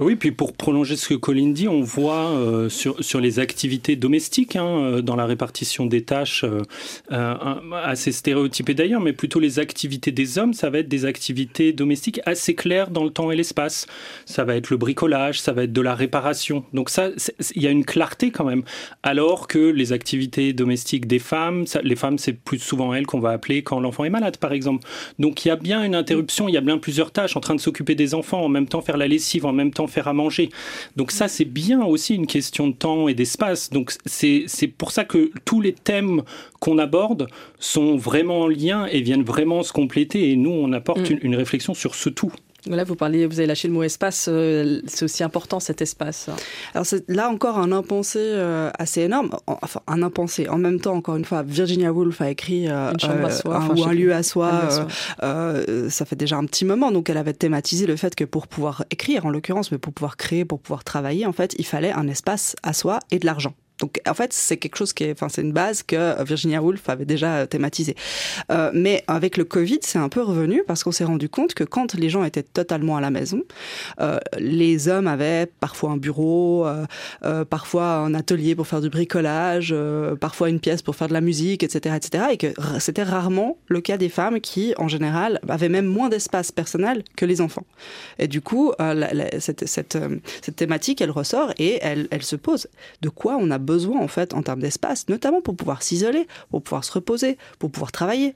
[0.00, 3.94] Oui, puis pour prolonger ce que Colline dit, on voit euh, sur, sur les activités
[3.94, 9.60] domestiques, hein, euh, dans la répartition des tâches, euh, assez stéréotypées d'ailleurs, mais plutôt les
[9.60, 13.36] activités des hommes, ça va être des activités domestiques assez claires dans le temps et
[13.36, 13.86] l'espace.
[14.26, 16.64] Ça va être le bricolage, ça va être de la réparation.
[16.72, 17.10] Donc ça,
[17.54, 18.64] il y a une clarté quand même.
[19.04, 23.30] Alors que les activités domestiques des femmes, les femmes, c'est plus souvent elles qu'on va
[23.30, 24.84] appeler quand l'enfant est malade, par exemple.
[25.20, 27.54] Donc il y a bien une interruption, il y a bien plusieurs tâches, en train
[27.54, 30.12] de s'occuper des enfants, en même temps faire la lessive, en même temps faire à
[30.12, 30.50] manger.
[30.96, 33.70] Donc ça, c'est bien aussi une question de temps et d'espace.
[33.70, 36.22] Donc c'est pour ça que tous les thèmes
[36.60, 40.30] qu'on aborde sont vraiment en lien et viennent vraiment se compléter.
[40.30, 41.18] Et nous, on apporte mm.
[41.22, 42.32] une réflexion sur ce tout.
[42.66, 44.26] Là, vous parliez, vous avez lâché le mot espace.
[44.28, 46.30] Euh, c'est aussi important cet espace.
[46.72, 49.30] Alors c'est là encore un impensé euh, assez énorme.
[49.46, 50.48] Enfin, un impensé.
[50.48, 54.14] En même temps, encore une fois, Virginia Woolf a écrit euh, un, ou un lieu
[54.14, 54.88] à soi.
[55.20, 56.90] ça fait déjà un petit moment.
[56.90, 60.16] Donc, elle avait thématisé le fait que pour pouvoir écrire, en l'occurrence, mais pour pouvoir
[60.16, 63.54] créer, pour pouvoir travailler, en fait, il fallait un espace à soi et de l'argent.
[63.80, 66.88] Donc en fait, c'est quelque chose qui est, enfin c'est une base que Virginia Woolf
[66.88, 67.96] avait déjà thématisé.
[68.50, 71.64] Euh, mais avec le Covid, c'est un peu revenu parce qu'on s'est rendu compte que
[71.64, 73.42] quand les gens étaient totalement à la maison,
[74.00, 76.86] euh, les hommes avaient parfois un bureau, euh,
[77.24, 81.12] euh parfois un atelier pour faire du bricolage, euh, parfois une pièce pour faire de
[81.12, 82.24] la musique, etc., etc.
[82.32, 86.52] Et que c'était rarement le cas des femmes qui, en général, avaient même moins d'espace
[86.52, 87.66] personnel que les enfants.
[88.18, 88.72] Et du coup,
[89.38, 89.98] cette, cette,
[90.42, 92.68] cette, thématique, elle ressort et elle, elle se pose.
[93.02, 96.62] De quoi on a besoin en fait en termes d'espace, notamment pour pouvoir s'isoler, pour
[96.62, 98.34] pouvoir se reposer, pour pouvoir travailler.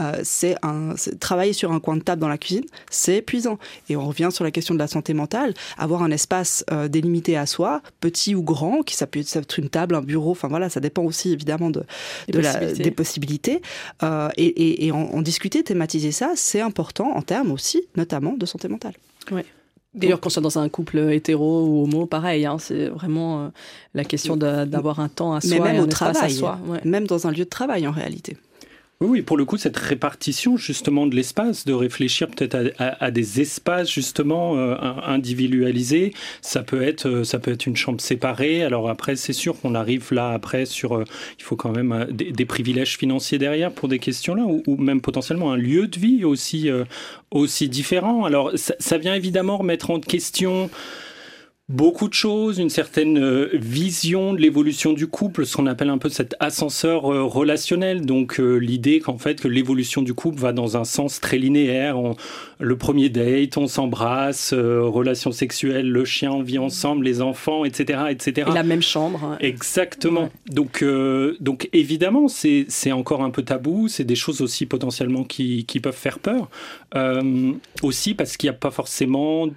[0.00, 3.58] Euh, c'est un travailler sur un coin de table dans la cuisine, c'est épuisant.
[3.88, 5.54] Et on revient sur la question de la santé mentale.
[5.78, 9.70] Avoir un espace euh, délimité à soi, petit ou grand, qui ça peut être une
[9.70, 10.32] table, un bureau.
[10.32, 11.82] Enfin voilà, ça dépend aussi évidemment de,
[12.28, 13.62] de la, des possibilités.
[14.02, 18.34] Euh, et, et, et en, en, discuter, thématiser ça, c'est important en termes aussi, notamment
[18.34, 18.94] de santé mentale.
[19.30, 19.46] Ouais.
[19.96, 23.48] D'ailleurs, qu'on soit dans un couple hétéro ou homo, pareil, hein, c'est vraiment euh,
[23.94, 27.30] la question d'avoir un temps à soi, Mais même au travail, soi, même dans un
[27.30, 28.36] lieu de travail en réalité.
[29.02, 33.90] Oui, pour le coup, cette répartition justement de l'espace, de réfléchir peut-être à, des espaces
[33.90, 38.64] justement euh, individualisés, ça peut être euh, ça peut être une chambre séparée.
[38.64, 41.04] Alors après, c'est sûr qu'on arrive là après sur, euh,
[41.38, 45.52] il faut quand même des, privilèges financiers derrière pour des questions là, ou, même potentiellement
[45.52, 46.70] un lieu de vie aussi
[47.30, 48.24] aussi différent.
[48.24, 50.70] Alors ça, ça vient évidemment remettre en question
[51.68, 55.98] beaucoup de choses, une certaine euh, vision de l'évolution du couple, ce qu'on appelle un
[55.98, 58.06] peu cet ascenseur euh, relationnel.
[58.06, 61.96] Donc euh, l'idée qu'en fait que l'évolution du couple va dans un sens très linéaire.
[62.60, 68.04] le premier date, on s'embrasse, relation sexuelle, le chien, on vit ensemble, les enfants, etc.,
[68.10, 68.46] etc.
[68.48, 69.24] Et la même chambre.
[69.24, 69.36] Hein.
[69.40, 70.30] Exactement.
[70.48, 70.84] Donc
[71.40, 73.88] donc évidemment c'est c'est encore un peu tabou.
[73.88, 76.48] C'est des choses aussi potentiellement qui qui peuvent faire peur.
[77.82, 79.48] Aussi parce qu'il n'y a pas forcément,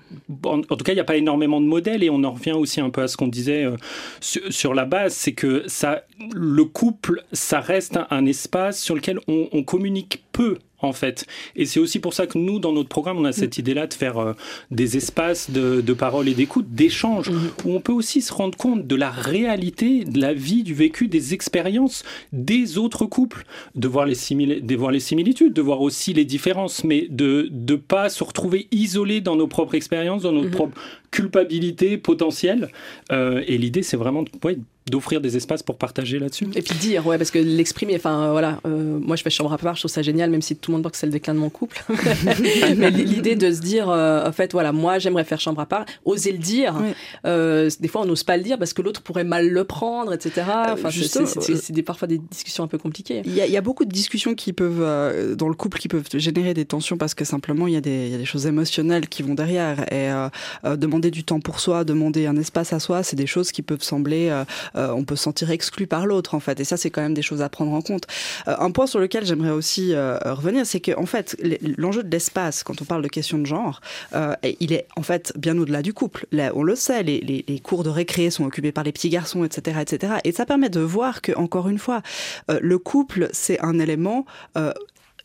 [0.45, 2.81] en tout cas il n'y a pas énormément de modèles et on en revient aussi
[2.81, 3.75] un peu à ce qu'on disait euh,
[4.19, 9.63] sur, la base, c'est que ça, le couple, ça reste un, espace sur lequel on
[9.63, 11.25] communique peu en fait.
[11.55, 13.61] Et c'est aussi pour ça que nous, dans notre programme, on a cette mm.
[13.61, 14.33] idée-là de faire euh,
[14.71, 17.51] des espaces de, parole et d'écoute, d'échange, mm.
[17.65, 21.07] où on peut aussi se rendre compte de la réalité, de la vie, du vécu,
[21.07, 26.13] des expériences des autres couples, de voir les, de voir les similitudes, de voir aussi
[26.13, 30.49] les différences, mais de ne pas se retrouver isolé dans nos propres expériences, dans notre
[30.49, 30.51] mm-hmm.
[30.51, 30.79] propre
[31.11, 32.69] culpabilité potentielle.
[33.11, 34.29] Euh, et l'idée, c'est vraiment de,
[34.89, 36.47] d'offrir des espaces pour partager là-dessus.
[36.55, 39.57] Et puis dire, ouais, parce que l'exprimer, enfin voilà, euh, moi je fais chambre à
[39.57, 41.33] part, je trouve ça génial, même si tout le monde pense que c'est le déclin
[41.33, 41.83] de mon couple.
[42.77, 45.85] Mais l'idée de se dire, euh, en fait, voilà, moi j'aimerais faire chambre à part,
[46.05, 46.75] oser le dire.
[47.25, 50.13] Euh, des fois on n'ose pas le dire parce que l'autre pourrait mal le prendre,
[50.13, 50.47] etc.
[50.71, 53.21] Enfin, c'est parfois des discussions un peu compliquées.
[53.25, 56.65] Il y, a beaucoup de discussions qui peuvent, dans le couple, qui peuvent générer des
[56.65, 59.35] tensions parce que simplement il y, a des, y a des choses émotionnelles qui vont
[59.35, 59.85] derrière.
[59.93, 60.09] Et
[60.77, 63.81] demander du temps pour soi, demander un espace à soi, c'est des choses qui peuvent
[63.81, 64.29] sembler
[64.75, 66.59] euh, on peut se sentir exclu par l'autre en fait.
[66.59, 68.05] Et ça, c'est quand même des choses à prendre en compte.
[68.47, 71.37] Euh, un point sur lequel j'aimerais aussi euh, revenir, c'est que en fait,
[71.77, 73.81] l'enjeu de l'espace, quand on parle de questions de genre,
[74.59, 76.25] il est en fait bien au-delà du couple.
[76.31, 79.43] Là, on le sait, les, les, cours de récré sont occupés par les petits garçons,
[79.43, 80.13] etc., etc.
[80.23, 82.01] Et ça permet de voir que, encore une fois,
[82.47, 84.25] le couple, c'est un élément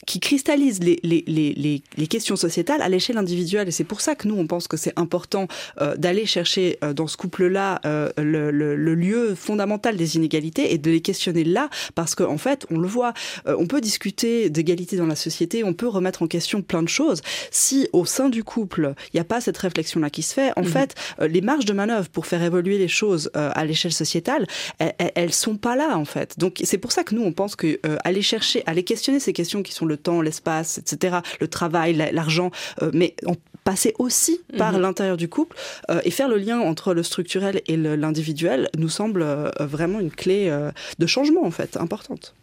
[0.07, 3.69] qui cristallise les, les, les, les, questions sociétales à l'échelle individuelle.
[3.69, 5.49] Et c'est pour ça que nous, on pense que c'est important
[5.81, 10.73] euh, d'aller chercher euh, dans ce couple-là euh, le, le, le, lieu fondamental des inégalités
[10.73, 13.13] et de les questionner là, parce qu'en en fait, on le voit,
[13.47, 17.21] on peut discuter d'égalité dans la société, on peut remettre en question plein de choses.
[17.51, 20.63] Si au sein du couple, il n'y a pas cette réflexion-là qui se fait, en
[20.63, 20.69] mhm.
[20.69, 24.47] fait, les marges de manœuvre pour faire évoluer les choses à l'échelle sociétale,
[24.79, 26.39] elles, elles, sont pas là, en fait.
[26.39, 29.63] Donc c'est pour ça que nous, on pense que aller chercher, aller questionner ces questions
[29.63, 32.51] qui sont le le temps, l'espace, etc., le travail, l'argent,
[32.83, 34.83] euh, mais on passer aussi par mhm.
[34.83, 35.57] l'intérieur du couple
[35.89, 40.11] euh, et faire le lien entre le structurel et l'individuel nous semble euh, vraiment une
[40.11, 40.55] clé
[40.99, 42.35] de changement en fait importante.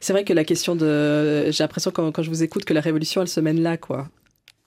[0.00, 2.80] C'est vrai que la question de, j'ai l'impression quand, quand, je vous écoute que la
[2.80, 4.08] révolution elle se mène là quoi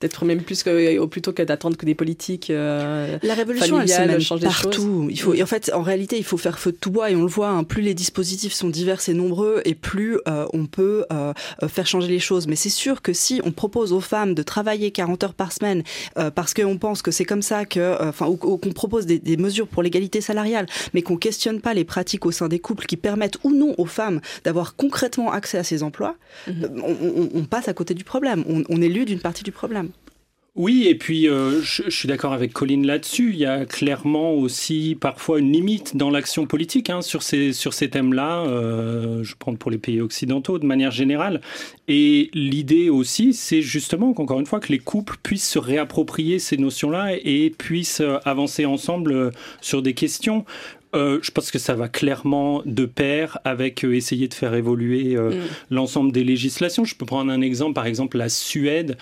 [0.02, 4.20] peut-être même plus que plutôt que d'attendre que des politiques euh, la révolution elle se
[4.20, 5.08] change partout.
[5.10, 7.12] Il faut en fait en réalité il faut faire feu de tout bois.
[7.12, 10.46] Et on le voit hein, plus les dispositifs sont divers et nombreux et plus euh,
[10.54, 11.34] on peut euh,
[11.68, 12.48] faire changer les choses.
[12.48, 15.84] Mais c'est sûr que si on propose aux femmes de travailler 40 heures par semaine
[16.18, 19.38] euh, parce qu'on pense que c'est comme ça que enfin ou, qu'on propose des, des,
[19.38, 22.98] mesures pour l'égalité salariale mais qu'on questionne pas les pratiques au sein des couples qui
[22.98, 26.16] permettent ou non aux femmes d'avoir concrètement accès à ces emplois
[26.48, 28.44] on, on, on, passe à côté du problème.
[28.48, 29.91] On, on est lu d'une partie du problème
[30.56, 33.30] oui, et puis euh, je, suis d'accord avec Colline là-dessus.
[33.32, 37.74] Il y a clairement aussi parfois une limite dans l'action politique hein, sur ces, sur
[37.74, 38.44] ces thèmes-là.
[38.48, 41.40] Euh, je prends pour les pays occidentaux de manière générale.
[41.88, 46.58] Et l'idée aussi, c'est justement qu'encore une fois, que les couples puissent se réapproprier ces
[46.58, 50.44] notions-là et puissent avancer ensemble sur des questions.
[50.94, 55.16] Euh, je pense que ça va clairement de pair avec euh, essayer de faire évoluer
[55.16, 55.36] euh, mm.
[55.70, 56.84] l'ensemble des législations.
[56.84, 58.98] Je peux prendre un exemple, par exemple la Suède,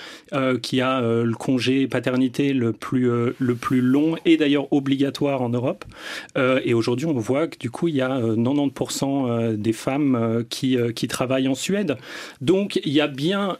[0.62, 5.86] qui a le congé paternité le plus, le plus long et d'ailleurs obligatoire en Europe.
[6.38, 11.08] et aujourd'hui, on voit que du coup, il y a 90% des femmes qui, qui
[11.08, 11.98] travaillent en Suède.
[12.42, 13.58] Donc, il y a bien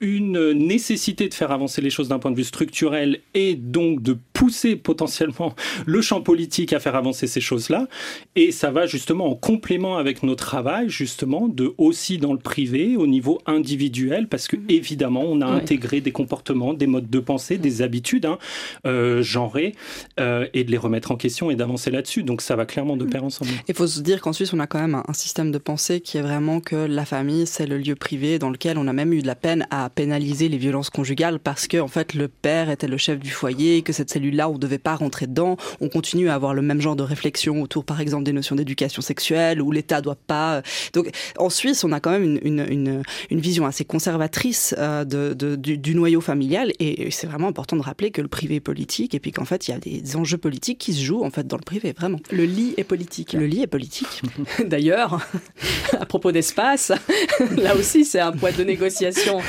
[0.00, 4.16] une nécessité de faire avancer les choses d'un point de vue structurel et donc de
[4.38, 7.88] pousser potentiellement le champ politique à faire avancer ces choses-là.
[8.36, 12.96] Et ça va justement en complément avec nos travail, justement, de aussi dans le privé,
[12.96, 14.66] au niveau individuel, parce que mmh.
[14.68, 18.38] évidemment, on a intégré des comportements, des modes de pensée, des habitudes hein,
[18.86, 19.74] euh, genrées,
[20.20, 22.22] euh, et de les remettre en question et d'avancer là-dessus.
[22.22, 23.10] Donc ça va clairement de mmh.
[23.10, 23.50] pair ensemble.
[23.66, 26.16] Il faut se dire qu'en Suisse, on a quand même un système de pensée qui
[26.16, 29.20] est vraiment que la famille, c'est le lieu privé dans lequel on a même eu
[29.20, 32.86] de la peine à pénaliser les violences conjugales parce que en fait le père était
[32.86, 35.56] le chef du foyer, que cette cellule-là on ne devait pas rentrer dedans.
[35.80, 39.02] On continue à avoir le même genre de réflexion autour par exemple des notions d'éducation
[39.02, 40.62] sexuelle où l'État doit pas.
[40.92, 45.04] Donc en Suisse on a quand même une, une, une, une vision assez conservatrice euh,
[45.04, 48.56] de, de, du, du, noyau familial et c'est vraiment important de rappeler que le privé
[48.56, 51.24] est politique et puis qu'en fait il y a des enjeux politiques qui se jouent
[51.24, 52.18] en fait dans le privé vraiment.
[52.30, 53.32] Le lit est politique.
[53.32, 54.22] Le lit est politique.
[54.64, 55.26] D'ailleurs,
[56.00, 56.92] à propos d'espace,
[57.56, 59.40] là aussi c'est un point de négociation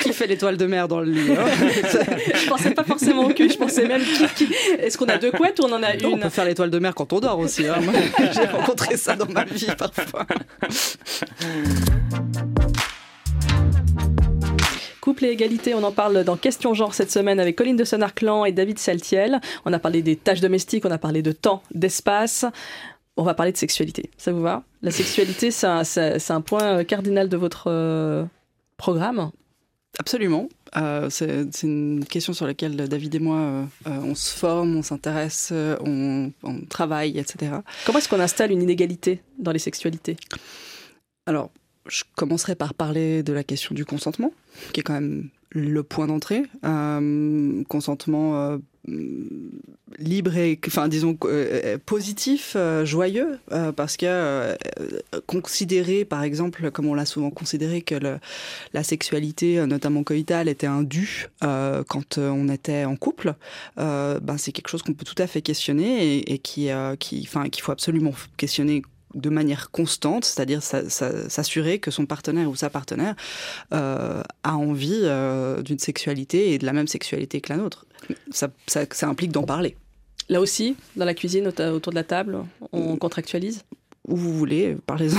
[0.00, 1.32] qui fait l'étoile de mer dans le lit.
[1.32, 1.46] Hein.
[2.34, 4.02] je pensais pas forcément au cul, je pensais même
[4.78, 6.78] Est-ce qu'on a deux couettes ou on en a une On peut faire l'étoile de
[6.78, 7.66] mer quand on dort aussi.
[7.66, 7.76] Hein.
[8.32, 10.26] J'ai rencontré ça dans ma vie parfois.
[15.00, 18.44] Couple et égalité, on en parle dans Question Genre cette semaine avec Colline de Sonarclan
[18.44, 19.40] et David Saltiel.
[19.64, 22.44] On a parlé des tâches domestiques, on a parlé de temps, d'espace.
[23.16, 24.10] On va parler de sexualité.
[24.18, 24.62] Ça vous va?
[24.82, 28.24] La sexualité, c'est un, point cardinal de votre euh,
[28.76, 29.30] programme?
[29.98, 30.48] Absolument.
[30.76, 35.52] Euh, c'est une question sur laquelle David et moi, euh, on se forme, on s'intéresse,
[35.52, 37.52] on, on, travaille, etc.
[37.84, 40.16] Comment est-ce qu'on installe une inégalité dans les sexualités?
[41.26, 41.50] Alors,
[41.86, 44.32] je commencerai par parler de la question du consentement,
[44.72, 46.42] qui est quand même le point d'entrée.
[46.64, 48.58] Euh, consentement euh,
[49.98, 53.38] libre et, enfin, disons, euh, positif, joyeux,
[53.76, 54.56] parce que
[55.26, 57.96] considérer, par exemple, comme on l'a souvent considéré, que
[58.72, 63.34] la sexualité, notamment coïtale, était un dû quand on était en couple,
[63.76, 67.62] ben, c'est quelque chose qu'on peut tout à fait questionner et, et qui, qui, qu'il
[67.62, 68.82] faut absolument questionner
[69.14, 73.14] de manière constante, c'est-à-dire s'assurer que son partenaire ou sa partenaire
[73.72, 77.86] euh, a envie euh, d'une sexualité et de la même sexualité que la nôtre.
[78.30, 78.50] Ça,
[79.02, 79.76] implique d'en parler.
[80.28, 82.38] Là aussi, dans la cuisine, autour de la table,
[82.72, 83.64] on contractualise?
[84.08, 85.18] Où vous voulez, parlez-en.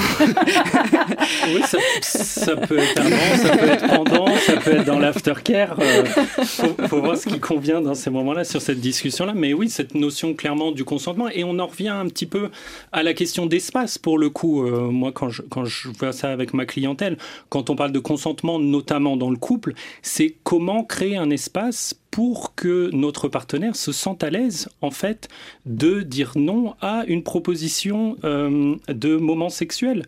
[1.54, 1.62] oui,
[2.02, 5.78] ça, peut être avant, ça peut être pendant, ça peut être dans l'aftercare.
[5.78, 9.34] Il euh, faut, voir ce qui convient dans ces moments-là, sur cette discussion-là.
[9.36, 11.30] Mais oui, cette notion clairement du consentement.
[11.30, 12.50] Et on en revient un petit peu
[12.92, 14.66] à la question d'espace, pour le coup.
[14.66, 17.18] Euh, moi, quand je, quand je vois ça avec ma clientèle,
[17.50, 22.56] quand on parle de consentement, notamment dans le couple, c'est comment créer un espace pour
[22.56, 25.30] que notre partenaire se sente à l'aise, en fait,
[25.66, 30.06] de dire non à une proposition euh, de moment sexuel.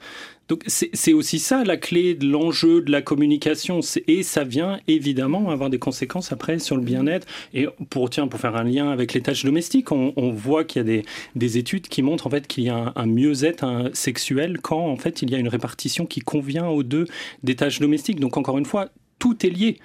[0.50, 3.80] Donc c'est aussi ça la clé de l'enjeu de la communication.
[4.08, 7.26] Et ça vient évidemment avoir des conséquences après sur le bien-être.
[7.54, 10.82] Et pour tiens pour faire un lien avec les tâches domestiques on, voit qu'il y
[10.82, 14.86] a des, des, études qui montrent en fait qu'il y a un, mieux-être sexuel quand
[14.86, 17.06] en fait il y a une répartition qui convient aux deux
[17.44, 18.20] des tâches domestiques.
[18.20, 18.90] Donc encore une fois
[19.24, 19.78] tout est lié.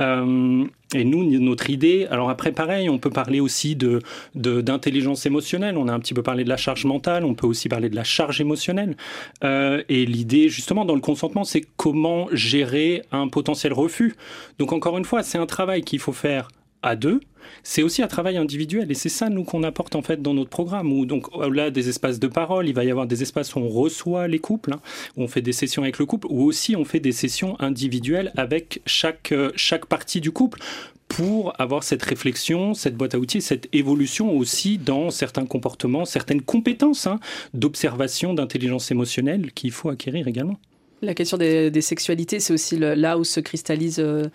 [0.00, 4.02] Euh, et nous, notre idée, alors après pareil, on peut parler aussi de
[4.34, 7.70] d'intelligence émotionnelle, on a un petit peu parlé de la charge mentale, on peut aussi
[7.70, 8.98] parler de la charge émotionnelle.
[9.44, 14.14] Euh, et l'idée, justement, dans le consentement, c'est comment gérer un potentiel refus.
[14.58, 16.48] Donc encore une fois, c'est un travail qu'il faut faire
[16.82, 17.20] à deux,
[17.62, 20.50] c'est aussi un travail individuel et c'est ça nous qu'on apporte en fait dans notre
[20.50, 23.60] programme où donc au-delà des espaces de parole, il va y avoir des espaces où
[23.60, 24.80] on reçoit les couples, hein,
[25.16, 28.32] où on fait des sessions avec le couple, ou aussi on fait des sessions individuelles
[28.36, 30.60] avec chaque euh, chaque partie du couple
[31.08, 36.40] pour avoir cette réflexion, cette boîte à outils, cette évolution aussi dans certains comportements, certaines
[36.40, 37.20] compétences hein,
[37.52, 40.58] d'observation, d'intelligence émotionnelle qu'il faut acquérir également.
[41.02, 44.28] La question des, sexualités, c'est aussi là où se cristallise euh,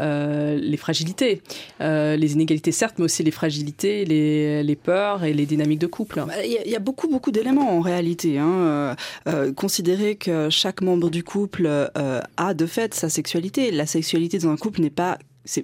[0.00, 1.42] euh, les fragilités.
[1.80, 6.24] Euh, les inégalités, certes, mais aussi les fragilités, les, peurs et les dynamiques de couple.
[6.26, 8.38] Bah, il y, a beaucoup, beaucoup d'éléments en réalité.
[8.38, 8.96] Hein.
[9.28, 13.70] Euh, considérer que chaque membre du couple a de fait sa sexualité.
[13.70, 15.18] La sexualité dans un couple n'est pas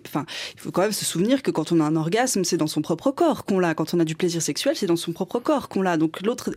[0.07, 0.25] enfin,
[0.55, 2.83] il faut quand même se souvenir que quand on a un orgasme, c'est dans son
[2.83, 3.75] propre corps qu'on l'a.
[3.75, 5.97] Quand on a du plaisir sexuel, c'est dans son propre corps qu'on l'a.
[5.97, 6.51] Donc l'autre,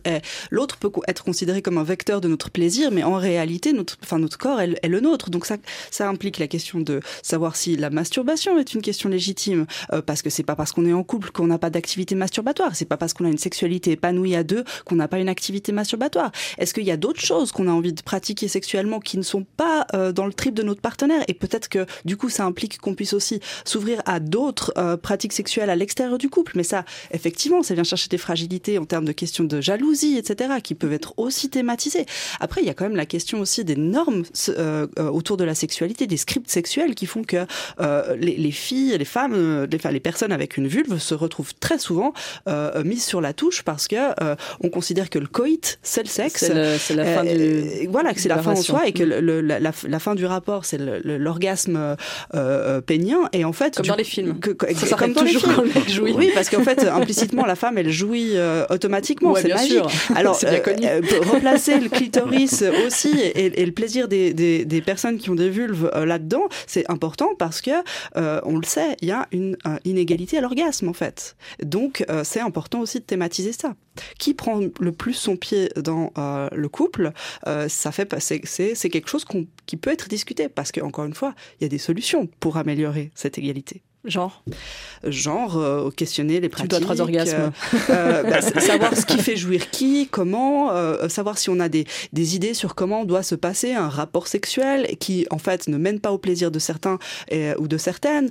[0.50, 4.18] l'autre peut être considéré comme un vecteur de notre plaisir, mais en réalité, notre, enfin,
[4.18, 5.30] notre corps est, le nôtre.
[5.30, 5.56] Donc ça,
[5.90, 10.22] ça implique la question de savoir si la masturbation est une question légitime, euh, parce
[10.22, 12.74] que c'est pas parce qu'on est en couple qu'on n'a pas d'activité masturbatoire.
[12.74, 15.72] C'est pas parce qu'on a une sexualité épanouie à deux qu'on n'a pas une activité
[15.72, 16.32] masturbatoire.
[16.58, 19.44] Est-ce qu'il y a d'autres choses qu'on a envie de pratiquer sexuellement qui ne sont
[19.56, 21.22] pas euh, dans le trip de notre partenaire?
[21.28, 23.14] Et peut-être que du coup, ça implique qu'on puisse
[23.64, 26.52] s'ouvrir à d'autres euh, pratiques sexuelles à l'extérieur du couple.
[26.54, 30.54] Mais ça, effectivement, ça vient chercher des fragilités en termes de questions de jalousie, etc.,
[30.62, 32.06] qui peuvent être aussi thématisées.
[32.40, 35.44] Après, il y a quand même la question aussi des normes euh, euh, autour de
[35.44, 37.46] la sexualité, des scripts sexuels qui font que
[38.16, 42.12] les, filles, les femmes, les, les, personnes avec une vulve se retrouvent très souvent
[42.84, 43.96] mises sur la touche parce que
[44.62, 46.50] on considère que le coït, c'est le sexe.
[46.78, 47.86] C'est la fin du...
[47.88, 50.64] Voilà, que c'est la fin en soi et que le, la, la, fin du rapport,
[50.64, 51.96] c'est l'orgasme
[53.32, 54.38] et en fait comme dans les films.
[54.38, 55.42] que, ça comme dans toujours.
[55.42, 56.30] quand le mec jouit oui.
[56.34, 59.72] parce qu'en fait implicitement la femme elle jouit euh, automatiquement c'est magique.
[59.72, 59.90] sûr.
[60.14, 61.00] alors euh, euh,
[61.32, 65.90] replacer le clitoris aussi et, le plaisir des, des, des, personnes qui ont des vulves
[65.94, 67.70] là-dedans c'est important parce que
[68.16, 71.36] on le sait il y a une inégalité à l'orgasme en fait.
[71.62, 73.74] Donc c'est important aussi de thématiser ça
[74.18, 77.12] qui prend le plus son pied dans le couple
[77.68, 79.24] ça fait c'est c'est quelque chose
[79.66, 83.10] qui peut être discuté parce qu'encore une fois il y a des solutions pour améliorer
[83.14, 83.82] cette égalité.
[84.04, 84.42] Genre
[85.04, 86.70] Genre, euh, questionner les pratiques.
[86.70, 87.52] Tu dois trois orgasmes.
[87.90, 91.86] Euh, bah, savoir ce qui fait jouir qui, comment, euh, savoir si on a des,
[92.12, 96.00] des, idées sur comment doit se passer un rapport sexuel qui, en fait, ne mène
[96.00, 96.98] pas au plaisir de certains
[97.58, 98.30] ou de certaines.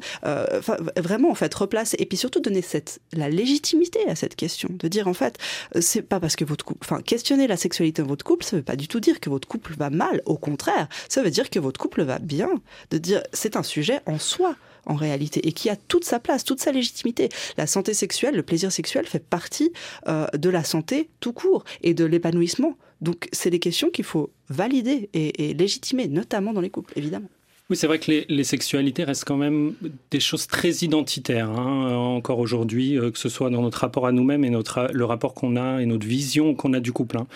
[0.97, 1.97] vraiment, en fait, replacer.
[1.99, 4.69] Et puis surtout, donner cette, la légitimité à cette question.
[4.71, 5.37] De dire, en fait,
[5.79, 6.79] c'est pas parce que votre couple.
[6.83, 9.47] Enfin, questionner la sexualité de votre couple, ça veut pas du tout dire que votre
[9.47, 10.21] couple va mal.
[10.25, 12.49] Au contraire, ça veut dire que votre couple va bien.
[12.91, 14.55] De dire, c'est un sujet en soi
[14.89, 17.29] en réalité et qui a toute sa place, toute sa légitimité.
[17.57, 19.71] La santé sexuelle, le plaisir sexuel fait partie
[20.07, 22.77] euh, de la santé tout court et de l'épanouissement.
[22.99, 27.29] Donc c'est des questions qu'il faut valider et légitimer, notamment dans les couples, évidemment.
[27.69, 29.75] Oui, c'est vrai que les, sexualités restent quand même
[30.09, 34.11] des choses très identitaires, hein, encore aujourd'hui, euh, que ce soit dans notre rapport à
[34.11, 37.19] nous-mêmes et notre, le rapport qu'on a et notre vision qu'on a du couple.
[37.19, 37.27] Hein.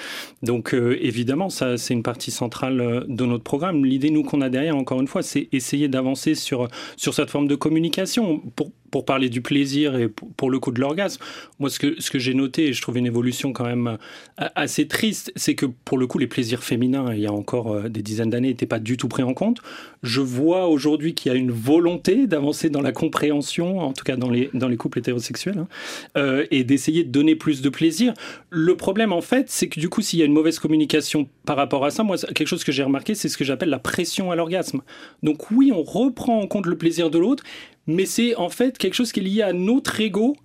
[0.42, 3.86] Donc, euh, évidemment, ça, c'est une partie centrale euh, de notre programme.
[3.86, 6.68] L'idée, nous, qu'on a derrière, encore une fois, c'est essayer d'avancer sur,
[6.98, 10.80] sur cette forme de communication pour, pour parler du plaisir et pour, le coup de
[10.80, 11.20] l'orgasme,
[11.58, 13.98] moi ce que, ce que j'ai noté, et je trouve une évolution quand même
[14.40, 17.74] euh, assez triste, c'est que pour le coup les plaisirs féminins, il y a encore
[17.74, 19.62] euh, des dizaines d'années, n'étaient pas du tout pris en compte.
[20.04, 24.16] Je vois aujourd'hui qu'il y a une volonté d'avancer dans la compréhension, en tout cas
[24.16, 25.68] dans les, dans les couples hétérosexuels, hein,
[26.16, 28.14] euh, et d'essayer de donner plus de plaisir.
[28.52, 31.58] Le problème en fait, c'est que du coup s'il y a une mauvaise communication par
[31.58, 34.32] rapport à ça, moi quelque chose que j'ai remarqué, c'est ce que j'appelle la pression
[34.32, 34.82] à l'orgasme.
[35.24, 37.44] Donc oui, on reprend en compte le plaisir de l'autre,
[37.88, 40.36] mais c'est en fait quelque chose qui est lié à notre ego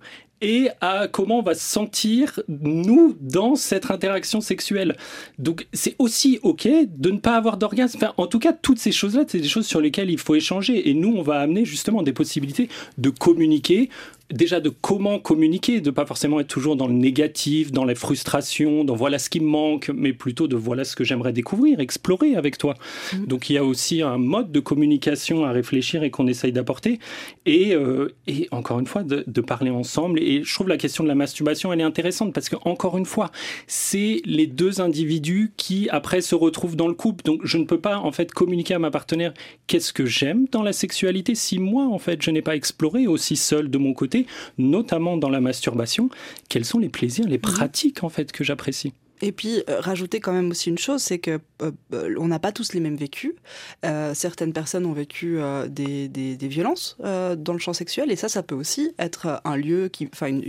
[0.41, 4.95] et à comment on va se sentir, nous, dans cette interaction sexuelle.
[5.37, 7.99] Donc, c'est aussi OK de ne pas avoir d'orgasme.
[8.15, 10.89] en tout cas, toutes ces choses-là, c'est des choses sur lesquelles il faut échanger.
[10.89, 13.89] Et nous, on va amener justement des possibilités de communiquer
[14.31, 18.83] déjà de comment communiquer, de pas forcément être toujours dans le négatif, dans la frustration,
[18.83, 22.35] dans voilà ce qui me manque, mais plutôt de voilà ce que j'aimerais découvrir, explorer
[22.35, 22.75] avec toi.
[23.13, 23.25] Mm.
[23.25, 26.99] Donc il y a aussi un mode de communication à réfléchir et qu'on essaye d'apporter.
[27.45, 30.19] Et, euh, et, encore une fois, de, de, parler ensemble.
[30.19, 33.05] Et je trouve la question de la masturbation, elle est intéressante parce que encore une
[33.05, 33.31] fois,
[33.67, 37.23] c'est les deux individus qui après se retrouvent dans le couple.
[37.23, 39.33] Donc je ne peux pas en fait communiquer à ma partenaire
[39.67, 43.35] qu'est-ce que j'aime dans la sexualité si moi en fait je n'ai pas exploré aussi
[43.35, 44.18] seul de mon côté
[44.57, 46.09] notamment dans la masturbation,
[46.49, 47.41] quels sont les plaisirs, les mhm.
[47.41, 48.93] pratiques en fait que j'apprécie?
[49.21, 52.39] Et puis, euh, rajouter quand même aussi une chose, c'est que euh, euh, on n'a
[52.39, 53.33] pas tous les mêmes vécus.
[54.13, 55.39] certaines personnes ont vécu
[55.69, 60.09] des, violences dans le champ sexuel, et ça, ça peut aussi être un lieu, qui,
[60.11, 60.39] enfin,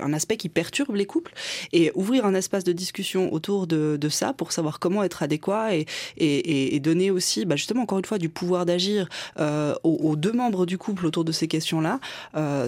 [0.00, 1.32] un aspect qui perturbe les couples.
[1.72, 5.70] Et ouvrir un espace de discussion autour de, ça pour savoir comment être adéquat
[6.16, 9.08] et donner aussi, bah, justement, encore une fois, du pouvoir d'agir
[9.38, 12.00] aux, aux, deux membres du couple autour de ces questions-là,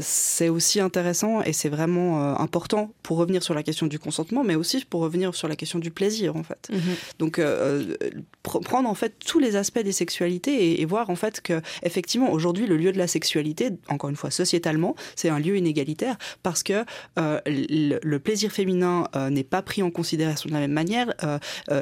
[0.00, 4.54] c'est aussi intéressant et c'est vraiment important pour revenir sur la question du consentement, mais
[4.54, 6.68] aussi pour revenir sur la question du plaisir en fait.
[6.70, 6.80] Mhm.
[7.18, 8.10] Donc euh, euh,
[8.42, 12.66] prendre en fait tous les aspects des sexualités et, voir en fait que effectivement aujourd'hui
[12.66, 16.84] le lieu de la sexualité, encore une fois sociétalement, c'est un lieu inégalitaire parce que
[17.18, 21.14] euh, le, plaisir féminin n'est pas pris en considération de la même manière.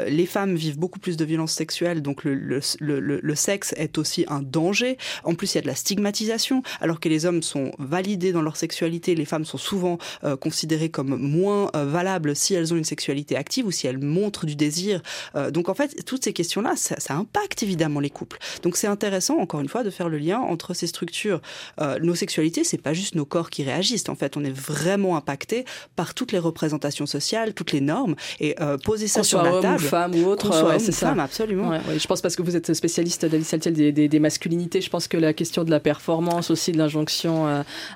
[0.07, 4.43] les femmes vivent beaucoup plus de violences sexuelles, donc le, le, sexe est aussi un
[4.43, 4.99] danger.
[5.25, 8.43] En plus, il y a de la stigmatisation, alors que les hommes sont validés dans
[8.43, 9.99] leur sexualité, les femmes sont souvent
[10.41, 14.57] considérées comme moins valables si elles ont une sexualité active ou si elles montrent du
[14.57, 15.03] désir.
[15.35, 18.39] Euh, donc en fait, toutes ces questions-là, ça, impacte évidemment les couples.
[18.63, 21.41] Donc c'est intéressant, encore une fois, de faire le lien entre ces structures.
[21.81, 24.09] Euh, nos sexualités, c'est pas juste nos corps qui réagissent.
[24.09, 28.55] En fait, on est vraiment impacté par toutes les représentations sociales, toutes les normes, et
[28.61, 29.85] euh, poser ça sur la homme table.
[29.85, 31.09] Ou femme ou autre, c'est ça.
[31.09, 31.73] Femme, absolument.
[31.97, 34.81] je pense parce que vous êtes spécialiste d'Alice des, des, masculinités.
[34.81, 37.47] Je pense que la question de la performance aussi, de l'injonction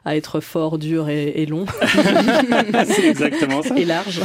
[0.05, 1.67] à, être fort, dur et, long.
[2.87, 3.77] c'est exactement ça.
[3.77, 4.21] Et large.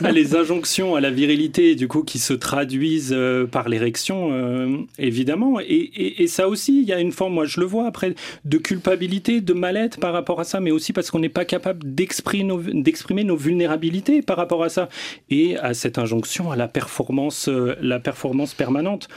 [0.00, 0.61] Les injonctions
[0.94, 5.58] à la virilité, du coup, qui se traduisent euh, par l'érection, euh, évidemment.
[5.60, 9.40] Et, ça aussi, il y a une forme, moi je le vois après, de culpabilité,
[9.40, 12.60] de mal-être par rapport à ça, mais aussi parce qu'on n'est pas capable d'exprimer nos,
[12.60, 14.88] d'exprimer nos vulnérabilités par rapport à ça.
[15.30, 19.08] Et à cette injonction à la performance, euh, la performance permanente.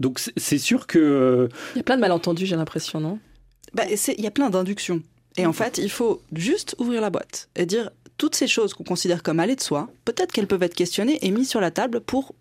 [0.00, 1.48] Donc c'est sûr que...
[1.74, 3.18] Il y a plein de malentendus, j'ai l'impression, non?
[3.74, 5.02] Bah, Il y a plein d'inductions.
[5.36, 8.84] Et en fait, il faut juste ouvrir la boîte et dire toutes ces choses qu'on
[8.84, 12.00] considère comme aller de soi, peut-être qu'elles peuvent être questionnées et mises sur la table
[12.00, 12.34] pour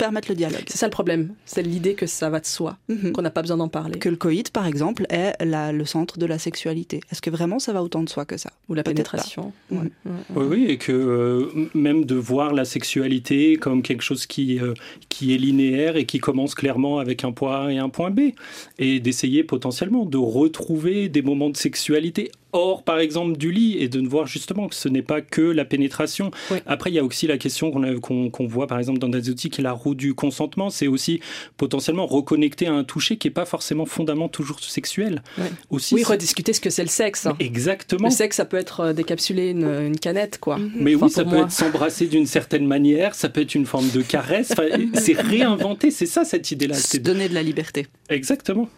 [0.00, 0.64] permettre le dialogue.
[0.66, 3.12] C'est ça le problème, c'est l'idée que ça va de soi, mhm.
[3.12, 3.98] qu'on n'a pas besoin d'en parler.
[3.98, 7.00] Que le coït, par exemple, est le centre de la sexualité.
[7.12, 8.50] Est-ce que vraiment ça va autant de soi que ça?
[8.70, 9.52] Ou la pénétration.
[9.70, 9.90] Oui,
[10.34, 14.72] oui, et que euh, même de voir la sexualité comme quelque chose qui, euh,
[15.10, 18.30] qui est linéaire et qui commence clairement avec un point A et un point B,
[18.78, 23.88] et d'essayer potentiellement de retrouver des moments de sexualité hors, par exemple, du lit et
[23.88, 26.30] de voir justement que ce n'est pas que la pénétration.
[26.66, 29.60] Après, il y a aussi la question qu'on voit, par exemple, dans des outils qui
[29.60, 30.70] est la roue du consentement.
[30.70, 31.20] C'est aussi
[31.56, 35.22] potentiellement reconnecter à un toucher qui n'est pas forcément fondamentalement toujours sexuel.
[35.70, 37.28] Aussi, oui, rediscuter ce que c'est le sexe.
[37.38, 38.08] Exactement.
[38.08, 40.58] Le sexe, ça peut être euh, décapsuler une, une canette, quoi.
[40.58, 40.72] Mhm.
[40.76, 44.02] Mais oui, ça peut être s'embrasser d'une certaine manière, ça peut être une forme de
[44.02, 44.52] caresse.
[44.94, 46.74] c'est réinventer, c'est ça cette idée-là.
[46.74, 47.86] C'est donner de la liberté.
[48.08, 48.68] Exactement.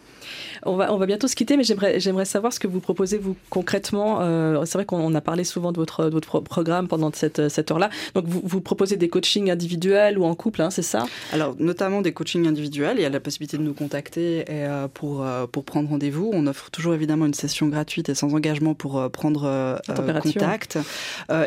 [0.65, 3.17] On va, on va bientôt se quitter, mais j'aimerais, j'aimerais savoir ce que vous proposez,
[3.17, 4.21] vous, concrètement.
[4.21, 7.89] Euh, c'est vrai qu'on a parlé souvent de votre, votre programme pendant cette, cette heure-là.
[8.15, 11.05] Donc, vous, vous proposez des coachings individuels ou en couple, hein, c'est ça?
[11.31, 12.97] Alors, notamment des coachings individuels.
[12.97, 16.29] Il y a la possibilité de nous contacter et, euh, pour, euh, pour prendre rendez-vous.
[16.33, 19.79] On offre toujours évidemment une session gratuite et sans engagement pour prendre
[20.21, 20.77] contact.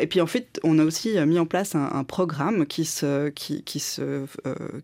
[0.00, 3.62] et puis, en fait, on a aussi mis en place un, programme qui se, qui,
[3.62, 4.26] qui se,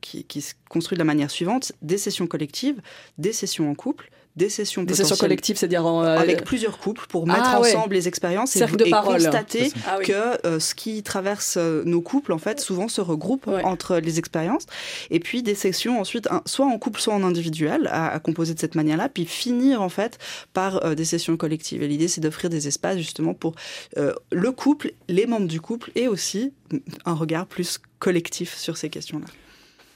[0.00, 1.72] qui, qui se construit de la manière suivante.
[1.82, 2.80] Des sessions collectives,
[3.18, 7.26] des sessions en couple des sessions des sessions collectives, c'est-à-dire euh, avec plusieurs couples pour
[7.26, 11.82] mettre ah ensemble les expériences et, et constater ah que euh, ce qui traverse euh,
[11.84, 14.66] nos couples en fait souvent se regroupe entre les expériences.
[15.10, 18.74] Et puis des sessions ensuite soit en couple soit en individuel à, composer de cette
[18.74, 20.18] manière-là puis finir en fait
[20.54, 21.82] par des sessions collectives.
[21.82, 23.54] Et l'idée c'est d'offrir des espaces justement pour
[23.96, 26.52] le couple, les membres du couple et aussi
[27.04, 29.26] un regard plus collectif sur ces questions-là.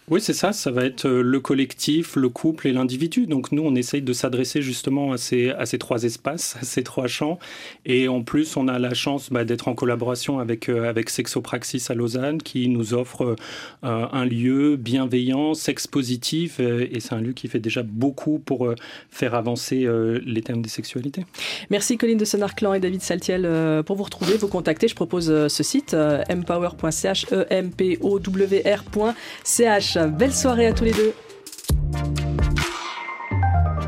[0.09, 3.27] Oui, c'est ça, ça va être euh, le collectif, le couple et l'individu.
[3.27, 6.85] Donc nous, on essaye de s'adresser justement à ces, à ces trois espaces, à ces
[6.85, 7.41] trois champs.
[7.85, 11.87] Et en plus, on a la chance bah, d'être en collaboration avec, euh, avec Sexopraxis
[11.89, 13.35] à Lausanne, qui nous offre
[13.83, 16.61] euh, un lieu bienveillant, sex positif.
[16.61, 18.73] et c'est un lieu qui fait déjà beaucoup pour
[19.11, 19.89] faire avancer
[20.25, 21.25] les thèmes des sexualités.
[21.71, 24.89] Merci Colline de Sonarclan et David Saltiel pour vous retrouver, vous contacter.
[24.89, 29.96] Je propose ce site, empower.ch, e m p o w r.ch.
[30.05, 31.15] Belle soirée à tous les deux.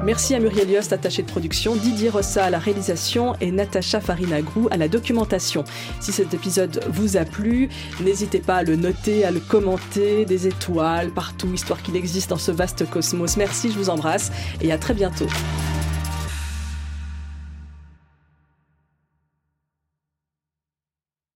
[0.04, 4.68] Merci à Muriel Yost, attachée de production, Didier Rossa à la réalisation et Natacha Farinagrou
[4.70, 5.64] à la documentation.
[6.00, 7.68] Si cet épisode vous a plu,
[8.00, 12.38] n'hésitez pas à le noter, à le commenter, des étoiles partout, histoire qu'il existe dans
[12.38, 13.36] ce vaste cosmos.
[13.36, 14.32] Merci, je vous embrasse
[14.62, 15.26] et à très bientôt.